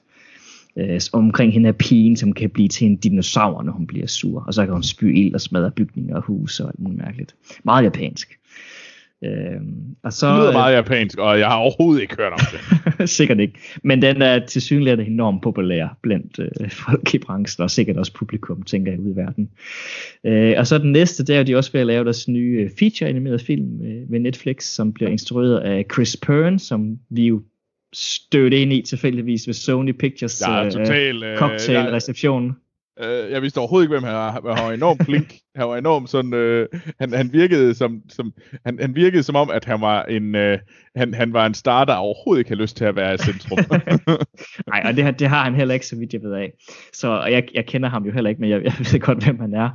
[0.76, 4.44] øh, omkring hende er pigen, som kan blive til en dinosaur, når hun bliver sur.
[4.46, 7.34] Og så kan hun spy ild og smadre bygninger og huse og alt muligt mærkeligt.
[7.64, 8.38] Meget japansk.
[9.24, 9.60] Øh,
[10.02, 13.08] og så, det lyder meget japansk, og jeg har overhovedet ikke hørt om det.
[13.18, 13.58] sikkert ikke.
[13.84, 18.14] Men den er til synligheden enormt populær blandt øh, folk i branchen, og sikkert også
[18.14, 19.50] publikum, tænker jeg, ud i verden.
[20.26, 22.70] Øh, og så den næste, der er de også ved at lave deres nye øh,
[22.78, 27.42] feature-animerede film øh, med Netflix, som bliver instrueret af Chris Pern, som vi jo
[27.92, 32.56] stødt ind i tilfældigvis ved Sony Pictures ja, total, øh, cocktail-reception.
[33.00, 34.32] Øh, jeg vidste overhovedet ikke, hvem han var.
[34.32, 35.34] Han var enormt flink.
[35.56, 36.68] han var enormt sådan, øh,
[37.00, 38.32] han, han virkede som, som
[38.66, 40.58] han, han virkede som om, at han var en, øh,
[40.96, 43.58] han, han var en star, der overhovedet ikke havde lyst til at være i centrum.
[44.70, 46.52] Nej, og det, det har han heller ikke, så vidt jeg ved af.
[46.92, 49.54] Så jeg, jeg kender ham jo heller ikke, men jeg, jeg ved godt, hvem han
[49.54, 49.70] er.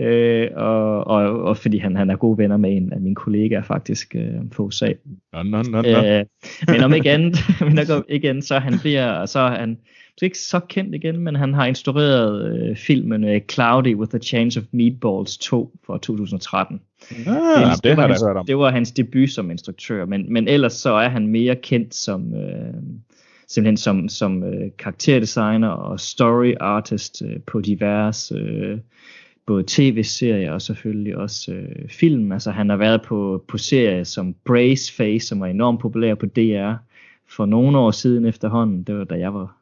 [0.00, 3.62] Øh, og, og, og fordi han, han er gode venner med en af mine kollegaer
[3.62, 4.92] faktisk øh, på USA.
[5.32, 6.04] No, no, no, no.
[6.04, 6.24] Øh,
[6.68, 9.78] men om ikke andet, men om ikke andet, så han bliver, så han,
[10.22, 14.60] ikke så kendt igen, men han har instrueret øh, filmen øh, Cloudy with a Chance
[14.60, 16.80] of Meatballs 2 fra 2013.
[17.10, 20.72] Ah, det, det, det, var hans, det var hans debut som instruktør, men, men ellers
[20.72, 22.74] så er han mere kendt som øh,
[23.48, 28.78] simpelthen som, som øh, karakterdesigner og story artist øh, på diverse øh,
[29.46, 32.32] både tv-serier og selvfølgelig også øh, film.
[32.32, 36.26] Altså han har været på, på serier som Brace Face, som var enormt populær på
[36.26, 36.72] DR
[37.28, 38.82] for nogle år siden efterhånden.
[38.82, 39.56] Det var da jeg var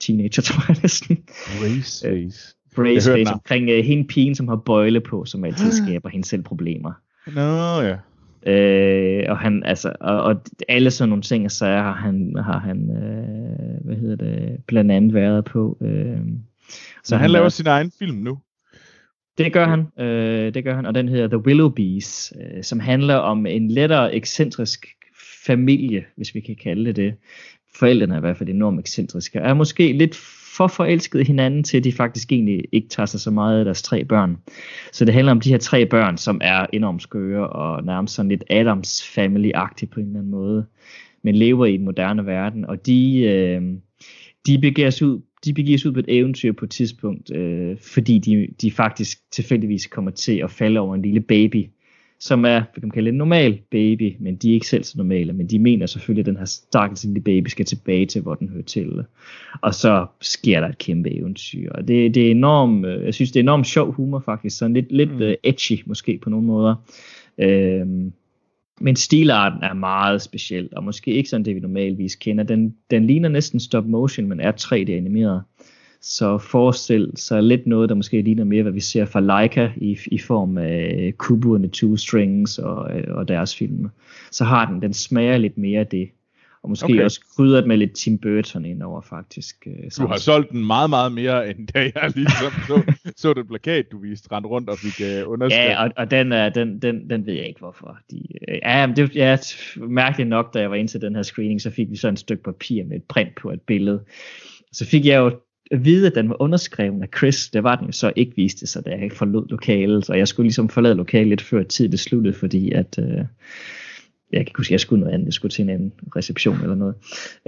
[0.00, 1.18] teenager, tror jeg næsten.
[1.60, 2.56] Brace øh, face.
[2.76, 6.42] Brace face omkring uh, hende pigen, som har bøjle på, som altid skaber hende selv
[6.42, 6.92] problemer.
[7.26, 7.96] Nå, ja.
[8.46, 10.36] Øh, og han, altså, og, og
[10.68, 15.14] alle sådan nogle ting, så har han, har han øh, hvad hedder det, blandt andet
[15.14, 15.78] været på.
[15.80, 16.18] Øh,
[17.04, 18.38] så han, han laver sin egen film nu?
[19.38, 23.14] Det gør han, øh, det gør han, og den hedder The Willowbees, øh, som handler
[23.14, 24.86] om en lettere ekscentrisk
[25.46, 27.14] familie, hvis vi kan kalde det det,
[27.78, 30.14] forældrene er i hvert fald enormt ekscentriske, er måske lidt
[30.56, 33.82] for forelskede hinanden til, at de faktisk egentlig ikke tager sig så meget af deres
[33.82, 34.36] tre børn.
[34.92, 38.28] Så det handler om de her tre børn, som er enormt skøre og nærmest sådan
[38.28, 40.66] lidt Adams Family-agtigt på en eller anden måde,
[41.22, 43.62] men lever i den moderne verden, og de, øh,
[44.46, 47.76] de begiver sig ud de begiver sig ud på et eventyr på et tidspunkt, øh,
[47.80, 51.66] fordi de, de faktisk tilfældigvis kommer til at falde over en lille baby,
[52.18, 55.32] som er, vi kan kalde en normal baby, men de er ikke selv så normale,
[55.32, 58.48] men de mener selvfølgelig, at den her stakkels lille baby skal tilbage til, hvor den
[58.48, 59.04] hører til.
[59.62, 61.72] Og så sker der et kæmpe eventyr.
[61.72, 64.74] Og det, det er enormt, øh, jeg synes, det er enormt sjov humor faktisk, sådan
[64.74, 65.22] lidt, lidt mm.
[65.22, 66.74] uh, edgy måske på nogle måder.
[67.38, 68.12] Øhm,
[68.80, 72.44] men stilarten er meget speciel, og måske ikke sådan det, vi normalvis kender.
[72.44, 75.42] Den, den ligner næsten stop motion, men er 3D animeret.
[76.08, 79.98] Så forestil sig lidt noget, der måske ligner mere, hvad vi ser fra Leica i,
[80.06, 83.88] i form af Kubo the Two Strings og, og deres film.
[84.30, 86.10] Så har den, den smager lidt mere af det.
[86.62, 87.04] Og måske okay.
[87.04, 89.66] også krydret med lidt Tim Burton indover faktisk.
[89.66, 93.46] Øh, du har solgt den meget, meget mere, end da jeg ligesom så, så den
[93.46, 95.64] plakat, du viste rent rundt og fik uh, underskrevet.
[95.64, 97.98] Ja, og, og den, uh, den, den, den ved jeg ikke hvorfor.
[98.10, 99.36] De, uh, ja, men det ja,
[99.76, 102.18] mærkeligt nok, da jeg var ind til den her screening, så fik vi så et
[102.18, 104.00] stykke papir med et print på et billede.
[104.72, 105.30] Så fik jeg jo
[105.70, 107.50] at vide, at den var underskrevet af Chris.
[107.50, 110.06] Det var den jo så ikke viste sig, da jeg forlod lokalet.
[110.06, 112.98] Så jeg skulle ligesom forlade lokalet lidt før tid det sluttede, fordi at...
[112.98, 113.24] Uh,
[114.32, 116.74] jeg kan ikke huske, jeg skulle noget andet, jeg skulle til en anden reception eller
[116.74, 116.94] noget.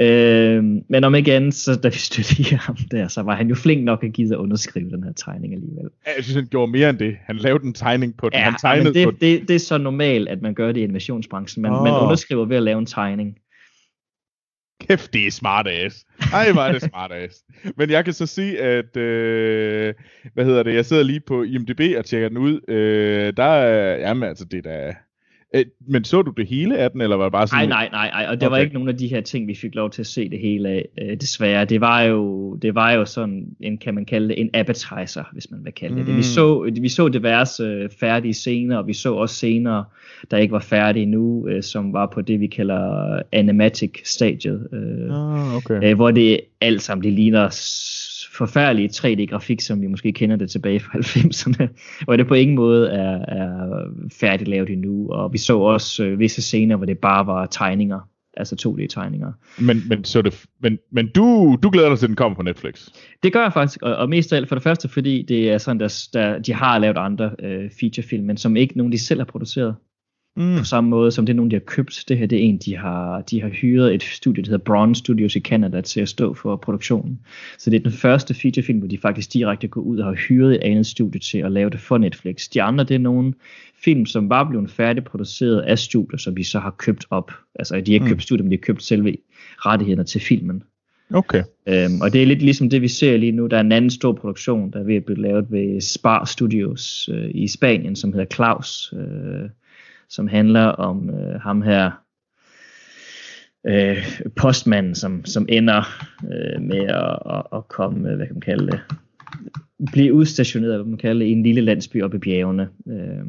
[0.01, 3.55] Øh, men om ikke andet, så da vi støttede ham der, så var han jo
[3.55, 5.91] flink nok at give at underskrive den her tegning alligevel.
[6.07, 7.17] Ja, jeg synes, han gjorde mere end det.
[7.25, 8.39] Han lavede en tegning på den.
[8.39, 9.21] Ja, han tegnede det, på den.
[9.21, 11.63] Det, det, er så normalt, at man gør det i animationsbranchen.
[11.63, 11.83] Man, oh.
[11.83, 13.39] man underskriver ved at lave en tegning.
[14.81, 16.05] Kæft, det er smart ass.
[16.33, 17.45] Ej, hvor er det smart ass.
[17.77, 19.95] Men jeg kan så sige, at, øh,
[20.35, 22.61] hvad hedder det, jeg sidder lige på IMDb og tjekker den ud.
[22.69, 24.95] Øh, der er, jamen altså, det er da,
[25.55, 27.69] Øh, men så du det hele af den, eller var det bare sådan?
[27.69, 28.31] Nej, nej, nej, nej.
[28.31, 28.51] og det okay.
[28.51, 30.69] var ikke nogen af de her ting, vi fik lov til at se det hele
[30.69, 31.65] af, øh, desværre.
[31.65, 35.51] Det var jo, det var jo sådan en, kan man kalde det, en appetizer, hvis
[35.51, 36.09] man vil kalde det.
[36.09, 36.17] Mm.
[36.17, 39.85] Vi så, vi så diverse øh, færdige scener, og vi så også scener,
[40.31, 44.69] der ikke var færdige nu, øh, som var på det, vi kalder animatic-stadiet.
[44.73, 45.91] Øh, ah, okay.
[45.91, 47.49] øh, hvor det alt sammen, det ligner
[48.39, 51.67] forfærdelige 3D-grafik, som vi måske kender det tilbage fra 90'erne,
[52.07, 53.83] og det på ingen måde er, er
[54.13, 55.09] færdigt lavet endnu.
[55.11, 58.01] Og vi så også øh, visse scener, hvor det bare var tegninger,
[58.37, 59.33] altså 2D-tegninger.
[59.59, 62.43] Men, men, så det, men, men du, du glæder dig til, at den kommer på
[62.43, 62.89] Netflix?
[63.23, 65.59] Det gør jeg faktisk, og, og mest af alt for det første, fordi det er
[65.59, 69.21] sådan, der, der de har lavet andre øh, featurefilm, men som ikke nogen de selv
[69.21, 69.75] har produceret
[70.39, 70.59] mm.
[70.59, 72.05] på samme måde som det er nogen, de har købt.
[72.09, 74.99] Det her det er en, de har, de har hyret et studie, der hedder Bronze
[74.99, 77.19] Studios i Canada til at stå for produktionen.
[77.59, 80.55] Så det er den første featurefilm, hvor de faktisk direkte går ud og har hyret
[80.55, 82.49] et andet studie til at lave det for Netflix.
[82.49, 83.33] De andre, det er nogle
[83.85, 87.33] film, som var blevet færdigproduceret af studier, som de så har købt op.
[87.55, 88.21] Altså, de har købt mm.
[88.21, 89.17] studier, men de har købt selve
[89.57, 90.63] rettighederne til filmen.
[91.15, 91.43] Okay.
[91.69, 93.47] Øhm, og det er lidt ligesom det, vi ser lige nu.
[93.47, 97.09] Der er en anden stor produktion, der er ved at blive lavet ved Spar Studios
[97.13, 98.95] øh, i Spanien, som hedder Klaus.
[98.97, 99.49] Øh,
[100.09, 101.91] som handler om øh, ham her,
[103.67, 105.83] øh, postmanden, som, som ender
[106.25, 108.81] øh, med at, at, at komme, hvad kan man kalde det,
[109.93, 112.69] blive udstationeret, hvad man kalder det, i en lille landsby oppe i bjergene.
[112.89, 113.27] Øh,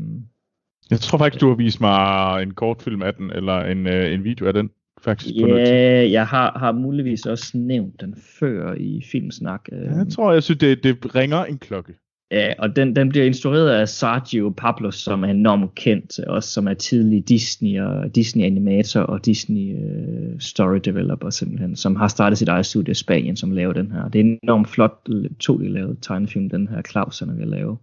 [0.91, 4.23] jeg tror faktisk, du har vist mig en kortfilm af den, eller en, øh, en
[4.23, 4.69] video af den.
[5.01, 9.61] Faktisk ja, yeah, jeg har, har muligvis også nævnt den før i Filmsnak.
[9.71, 11.93] Ja, jeg tror, jeg synes, det, det ringer en klokke.
[12.31, 16.67] Ja, og den, den bliver instrueret af Sergio Pablos, som er enormt kendt, også som
[16.67, 22.37] er tidlig Disney og Disney animator og Disney uh, story developer simpelthen, som har startet
[22.37, 24.09] sit eget studie i Spanien, som laver den her.
[24.09, 25.07] Det er en enormt flot,
[25.39, 27.77] to lavet tegnefilm, den her Claus, han vil lave.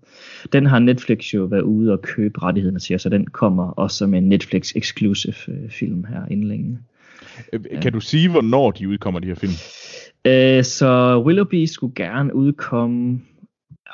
[0.53, 4.15] Den har Netflix jo været ude og købe rettighederne til, så den kommer også som
[4.15, 6.79] en Netflix exclusive uh, film her inden længe.
[7.53, 7.91] Øh, kan ja.
[7.91, 9.53] du sige, hvornår de udkommer, de her film?
[10.29, 13.21] Uh, så Willoughby skulle gerne udkomme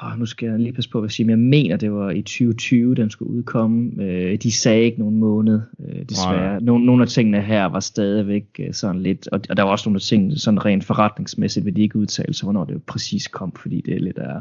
[0.03, 2.11] oh, nu skal jeg lige passe på, hvad jeg siger, men jeg mener, det var
[2.11, 4.03] i 2020, den skulle udkomme.
[4.03, 6.61] Øh, de sagde ikke nogen måned, øh, desværre.
[6.61, 9.89] Nogle, nogle af tingene her var stadigvæk øh, sådan lidt, og, og der var også
[9.89, 13.53] nogle af tingene sådan rent forretningsmæssigt, vil de ikke udtale sig, hvornår det præcis kom,
[13.53, 14.41] fordi det er lidt er,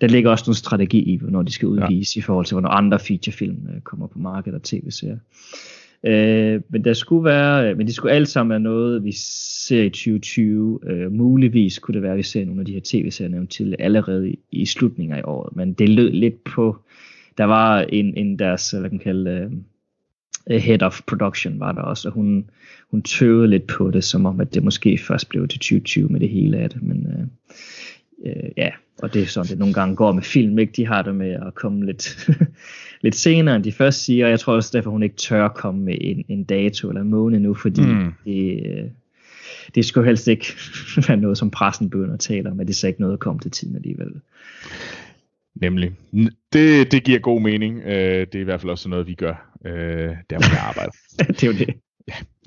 [0.00, 2.18] der ligger også noget strategi i, hvornår de skal udgives ja.
[2.18, 5.18] i forhold til, hvornår andre featurefilm øh, kommer på markedet og tv-serier.
[6.06, 9.12] Øh, men der skulle være, øh, men det skulle alt sammen være noget, vi
[9.66, 10.80] ser i 2020.
[10.86, 13.76] Øh, muligvis kunne det være, at vi ser nogle af de her tv-serier nævnt til
[13.78, 15.56] allerede i, i slutningen af året.
[15.56, 16.78] Men det lød lidt på,
[17.38, 19.50] der var en, en deres, øh, hvad kan man kalde
[20.50, 22.50] uh, head of production var der også, og hun,
[22.90, 26.20] hun tøvede lidt på det, som om at det måske først blev til 2020 med
[26.20, 26.82] det hele af det.
[26.82, 27.26] Men uh,
[28.24, 28.70] uh, ja,
[29.02, 30.72] og det er sådan, det nogle gange går med film, ikke?
[30.76, 32.28] De har det med at komme lidt,
[33.04, 35.80] lidt senere, end de først siger, og jeg tror også derfor, hun ikke tør komme
[35.80, 38.12] med en, en dato eller en måned nu, fordi mm.
[38.24, 38.90] det,
[39.74, 40.46] det skulle helst ikke
[41.08, 43.24] være noget, som pressen begynder at tale om, men det er så ikke noget, der
[43.24, 44.12] kommer til tiden alligevel.
[45.54, 45.92] Nemlig.
[46.52, 47.82] Det, det giver god mening.
[47.84, 49.72] Øh, det er i hvert fald også noget, vi gør, øh,
[50.30, 50.92] der hvor jeg arbejder.
[51.40, 51.74] det er jo det.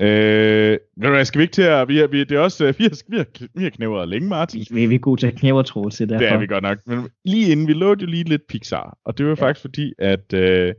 [0.01, 1.87] Øh, hvad skal vi ikke til at...
[1.87, 4.65] Vi er, vi, det er også, vi har, vi har, vi har knævret længe, Martin.
[4.71, 6.77] Vi, vi er gode til at knæve tro til Det er vi godt nok.
[6.87, 8.97] Men lige inden, vi lovede jo lige lidt Pixar.
[9.05, 9.45] Og det var ja.
[9.45, 10.73] faktisk fordi, at øh,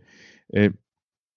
[0.56, 0.70] øh,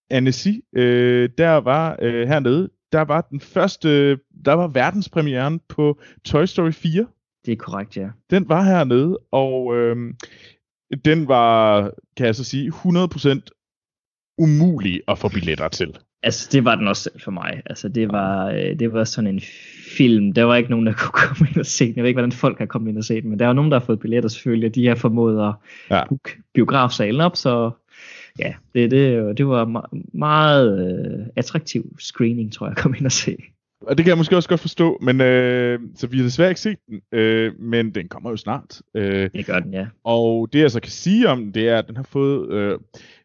[0.09, 6.45] Annecy, øh, der var øh, hernede, der var den første, der var verdenspremieren på Toy
[6.45, 7.07] Story 4.
[7.45, 8.09] Det er korrekt, ja.
[8.29, 10.13] Den var hernede, og øh,
[11.05, 11.81] den var,
[12.17, 15.97] kan jeg så sige, 100% umulig at få billetter til.
[16.23, 17.61] Altså, det var den også selv for mig.
[17.65, 19.41] Altså, det var, øh, det var sådan en
[19.97, 20.33] film.
[20.33, 21.95] Der var ikke nogen, der kunne komme ind og se den.
[21.95, 23.71] Jeg ved ikke, hvordan folk har kommet ind og se den, men der er nogen,
[23.71, 25.53] der har fået billetter selvfølgelig, og de har formået at
[25.89, 26.03] ja.
[26.53, 27.71] biografsalen op, så
[28.39, 33.11] ja, det, det, det var meget uh, attraktiv screening, tror jeg, at komme ind og
[33.11, 33.37] se.
[33.81, 36.61] Og det kan jeg måske også godt forstå, men øh, så vi har desværre ikke
[36.61, 38.81] set den, øh, men den kommer jo snart.
[38.95, 39.87] Øh, det gør den, ja.
[40.03, 42.51] Og det jeg så kan sige om det er, at den har fået...
[42.53, 42.79] Øh,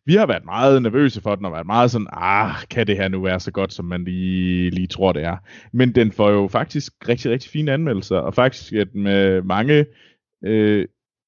[0.06, 3.08] vi har været meget nervøse for den, og været meget sådan, ah, kan det her
[3.08, 5.36] nu være så godt, som man lige, lige tror, det er.
[5.72, 9.86] Men den får jo faktisk rigtig, rigtig fine anmeldelser, og faktisk at med mange...
[10.44, 10.86] Øh,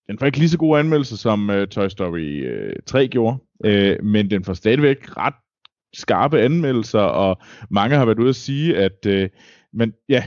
[0.08, 4.04] den får ikke lige så gode anmeldelser, som uh, Toy Story uh, 3 gjorde, uh,
[4.04, 5.34] men den får stadigvæk ret
[5.98, 7.38] skarpe anmeldelser, og
[7.70, 9.28] mange har været ude at sige, at uh,
[9.72, 10.24] men ja,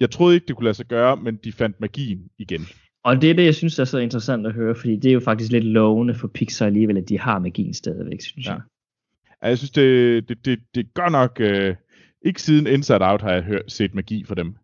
[0.00, 2.60] jeg troede ikke, det kunne lade sig gøre, men de fandt magien igen.
[3.04, 5.20] Og det er det, jeg synes er så interessant at høre, fordi det er jo
[5.20, 8.52] faktisk lidt lovende for Pixar alligevel, at de har magien stadigvæk, synes ja.
[8.52, 8.60] jeg.
[9.42, 11.36] Ja, jeg synes, det, det, det, det gør nok...
[11.40, 11.74] Øh,
[12.24, 14.54] ikke siden Inside Out har jeg hørt, set magi for dem.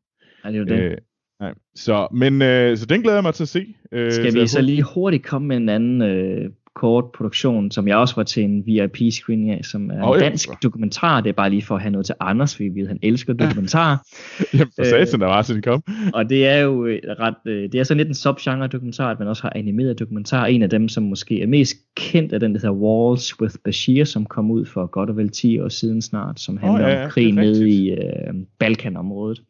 [0.44, 0.80] Ja, det er jo det.
[0.80, 0.96] Øh,
[1.40, 1.54] nej.
[1.74, 3.74] Så, men, øh, så den glæder jeg mig til at se.
[3.92, 7.88] Øh, Skal vi så, så lige hurtigt komme med en anden øh, kort produktion, som
[7.88, 10.54] jeg også var til en VIP-screening af, som er oh, en dansk ja.
[10.62, 11.20] dokumentar.
[11.20, 13.32] Det er bare lige for at have noget til Anders, fordi vi ved, han elsker
[13.32, 13.96] dokumentarer.
[14.54, 15.82] Jamen, for satan, der var sådan kom.
[16.14, 19.18] og det er jo øh, ret, øh, det er sådan lidt en subgenre dokumentar, at
[19.18, 20.46] man også har animeret dokumentar.
[20.46, 24.04] En af dem, som måske er mest kendt, er den, der hedder Walls with Bashir,
[24.04, 27.04] som kom ud for godt og vel 10 år siden snart, som handler oh, ja,
[27.04, 29.42] om krig nede i øh, Balkanområdet.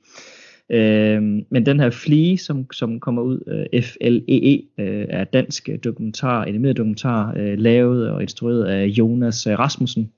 [0.70, 6.44] Øh, men den her Flee, som, som kommer ud, øh, FLEE, øh, er dansk dokumentar,
[6.44, 10.12] animeret dokumentar, øh, lavet og instrueret af Jonas øh, Rasmussen,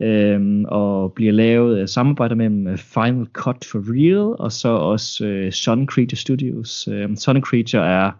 [0.00, 5.26] øh, og bliver lavet af samarbejder mellem øh, Final Cut for Real, og så også
[5.26, 6.88] øh, Sun Creature Studios.
[6.88, 8.10] Øh, Sun Creature er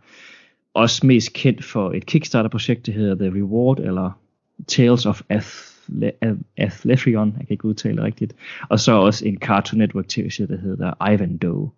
[0.74, 4.18] også mest kendt for et Kickstarter-projekt, der hedder The Reward, eller
[4.68, 5.71] Tales of Ath
[6.56, 8.34] Athlethrion, jeg kan ikke udtale det rigtigt,
[8.68, 11.70] og så også en Cartoon Network tv-serie, der hedder Ivan Doe.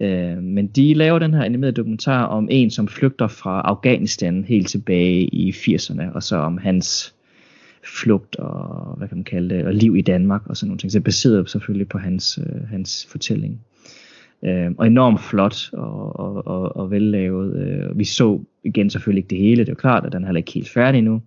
[0.00, 4.68] Øh, men de laver den her animerede dokumentar om en, som flygter fra Afghanistan helt
[4.68, 7.14] tilbage i 80'erne, og så om hans
[7.84, 10.92] flugt og, hvad kan man kalde det, og liv i Danmark og sådan nogle ting.
[10.92, 13.60] Så det baseret selvfølgelig på hans, øh, hans fortælling.
[14.44, 17.56] Øh, og enormt flot og, og, og, og vellavet.
[17.56, 20.26] Øh, vi så igen selvfølgelig ikke det hele, det er jo klart, at den er
[20.26, 21.22] heller ikke helt færdig nu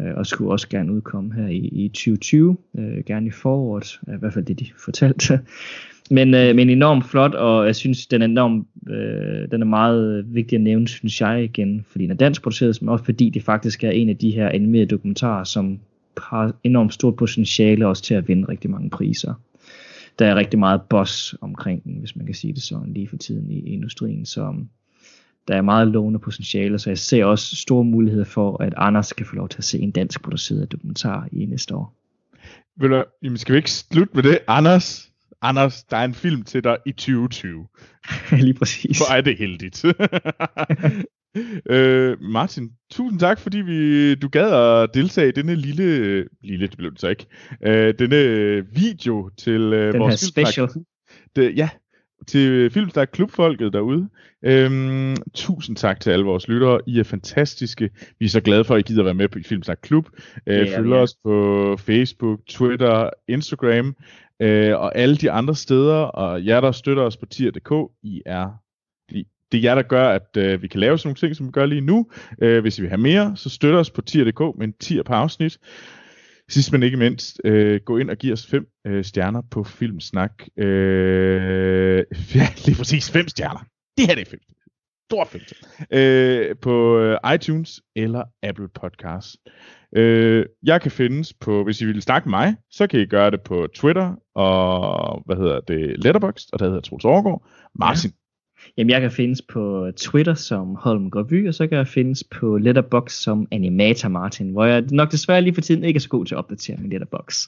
[0.00, 4.14] Øh, og skulle også gerne udkomme her i, i 2020, øh, gerne i foråret, øh,
[4.14, 5.40] i hvert fald det de fortalte.
[6.16, 10.34] men, øh, men enormt flot, og jeg synes, den er enormt, øh, den er meget
[10.34, 13.42] vigtig at nævne, synes jeg igen, fordi den er dansk produceret, men også fordi det
[13.42, 15.78] faktisk er en af de her animerede dokumentarer, som
[16.18, 19.34] har enormt stort potentiale også til at vinde rigtig mange priser.
[20.18, 23.16] Der er rigtig meget boss omkring den, hvis man kan sige det sådan, lige for
[23.16, 24.68] tiden i, i industrien, som
[25.48, 29.26] der er meget lovende potentiale, så jeg ser også store muligheder for, at Anders kan
[29.26, 31.94] få lov til at se en dansk produceret dokumentar i næste år.
[32.80, 34.38] Vil du, jamen skal vi ikke slutte med det?
[34.46, 35.08] Anders,
[35.42, 37.66] Anders, der er en film til dig i 2020.
[38.44, 38.98] Lige præcis.
[38.98, 39.84] Hvor er det heldigt.
[41.70, 46.76] øh, Martin, tusind tak, fordi vi, du gad at deltage i denne lille, lille, det
[46.76, 47.26] blev det så ikke,
[47.62, 50.68] øh, denne video til øh, Den vores her special.
[51.36, 51.68] Det, ja,
[52.28, 54.08] til Filmsnak Klubfolket derude.
[54.44, 56.80] Øhm, tusind tak til alle vores lyttere.
[56.86, 57.90] I er fantastiske.
[58.18, 60.08] Vi er så glade for, at I gider være med på Filmsnak Klub.
[60.46, 63.96] Øh, følg os på Facebook, Twitter, Instagram
[64.42, 65.96] øh, og alle de andre steder.
[65.96, 67.72] Og jer, der støtter os på tier.dk,
[68.02, 68.50] I er
[69.52, 71.52] det er jer, der gør, at øh, vi kan lave sådan nogle ting, som vi
[71.52, 72.06] gør lige nu.
[72.42, 75.12] Øh, hvis I vil have mere, så støtter os på tier.dk med en tier på
[75.12, 75.58] afsnit.
[76.50, 80.32] Sidst men ikke mindst, øh, gå ind og giv os fem øh, stjerner på Filmsnak.
[80.56, 81.98] Øh,
[82.34, 83.60] ja, lige præcis fem stjerner.
[83.96, 84.40] Det her det er fem.
[85.10, 85.40] Stor fem.
[85.92, 89.36] Øh, på øh, iTunes eller Apple Podcasts.
[89.96, 93.30] Øh, jeg kan findes på, hvis I vil snakke med mig, så kan I gøre
[93.30, 97.46] det på Twitter og, hvad hedder det, Letterboxd, og der hedder Troels Overgaard.
[97.74, 98.12] Martin,
[98.76, 102.58] Jamen, jeg kan findes på Twitter som Holm Gravy, og så kan jeg findes på
[102.58, 106.26] Letterbox som Animator Martin, hvor jeg nok desværre lige for tiden ikke er så god
[106.26, 107.46] til at opdatere min Letterbox.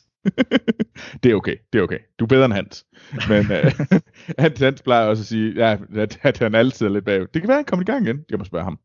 [1.22, 1.98] det er okay, det er okay.
[2.18, 2.86] Du er bedre end Hans.
[3.28, 4.00] Men uh,
[4.38, 7.20] Hans, Hans plejer også at sige, ja, at, at han altid er lidt bag.
[7.20, 8.24] Det kan være, at han kommer i gang igen.
[8.30, 8.78] Jeg må spørge ham.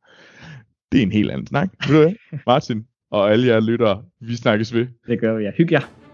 [0.91, 1.69] Det er en helt anden snak.
[1.89, 2.38] Ved du?
[2.47, 4.88] Martin og alle jer lyttere, vi snakkes ved.
[5.07, 5.51] Det gør vi, ja.
[5.57, 6.05] Hygge jer.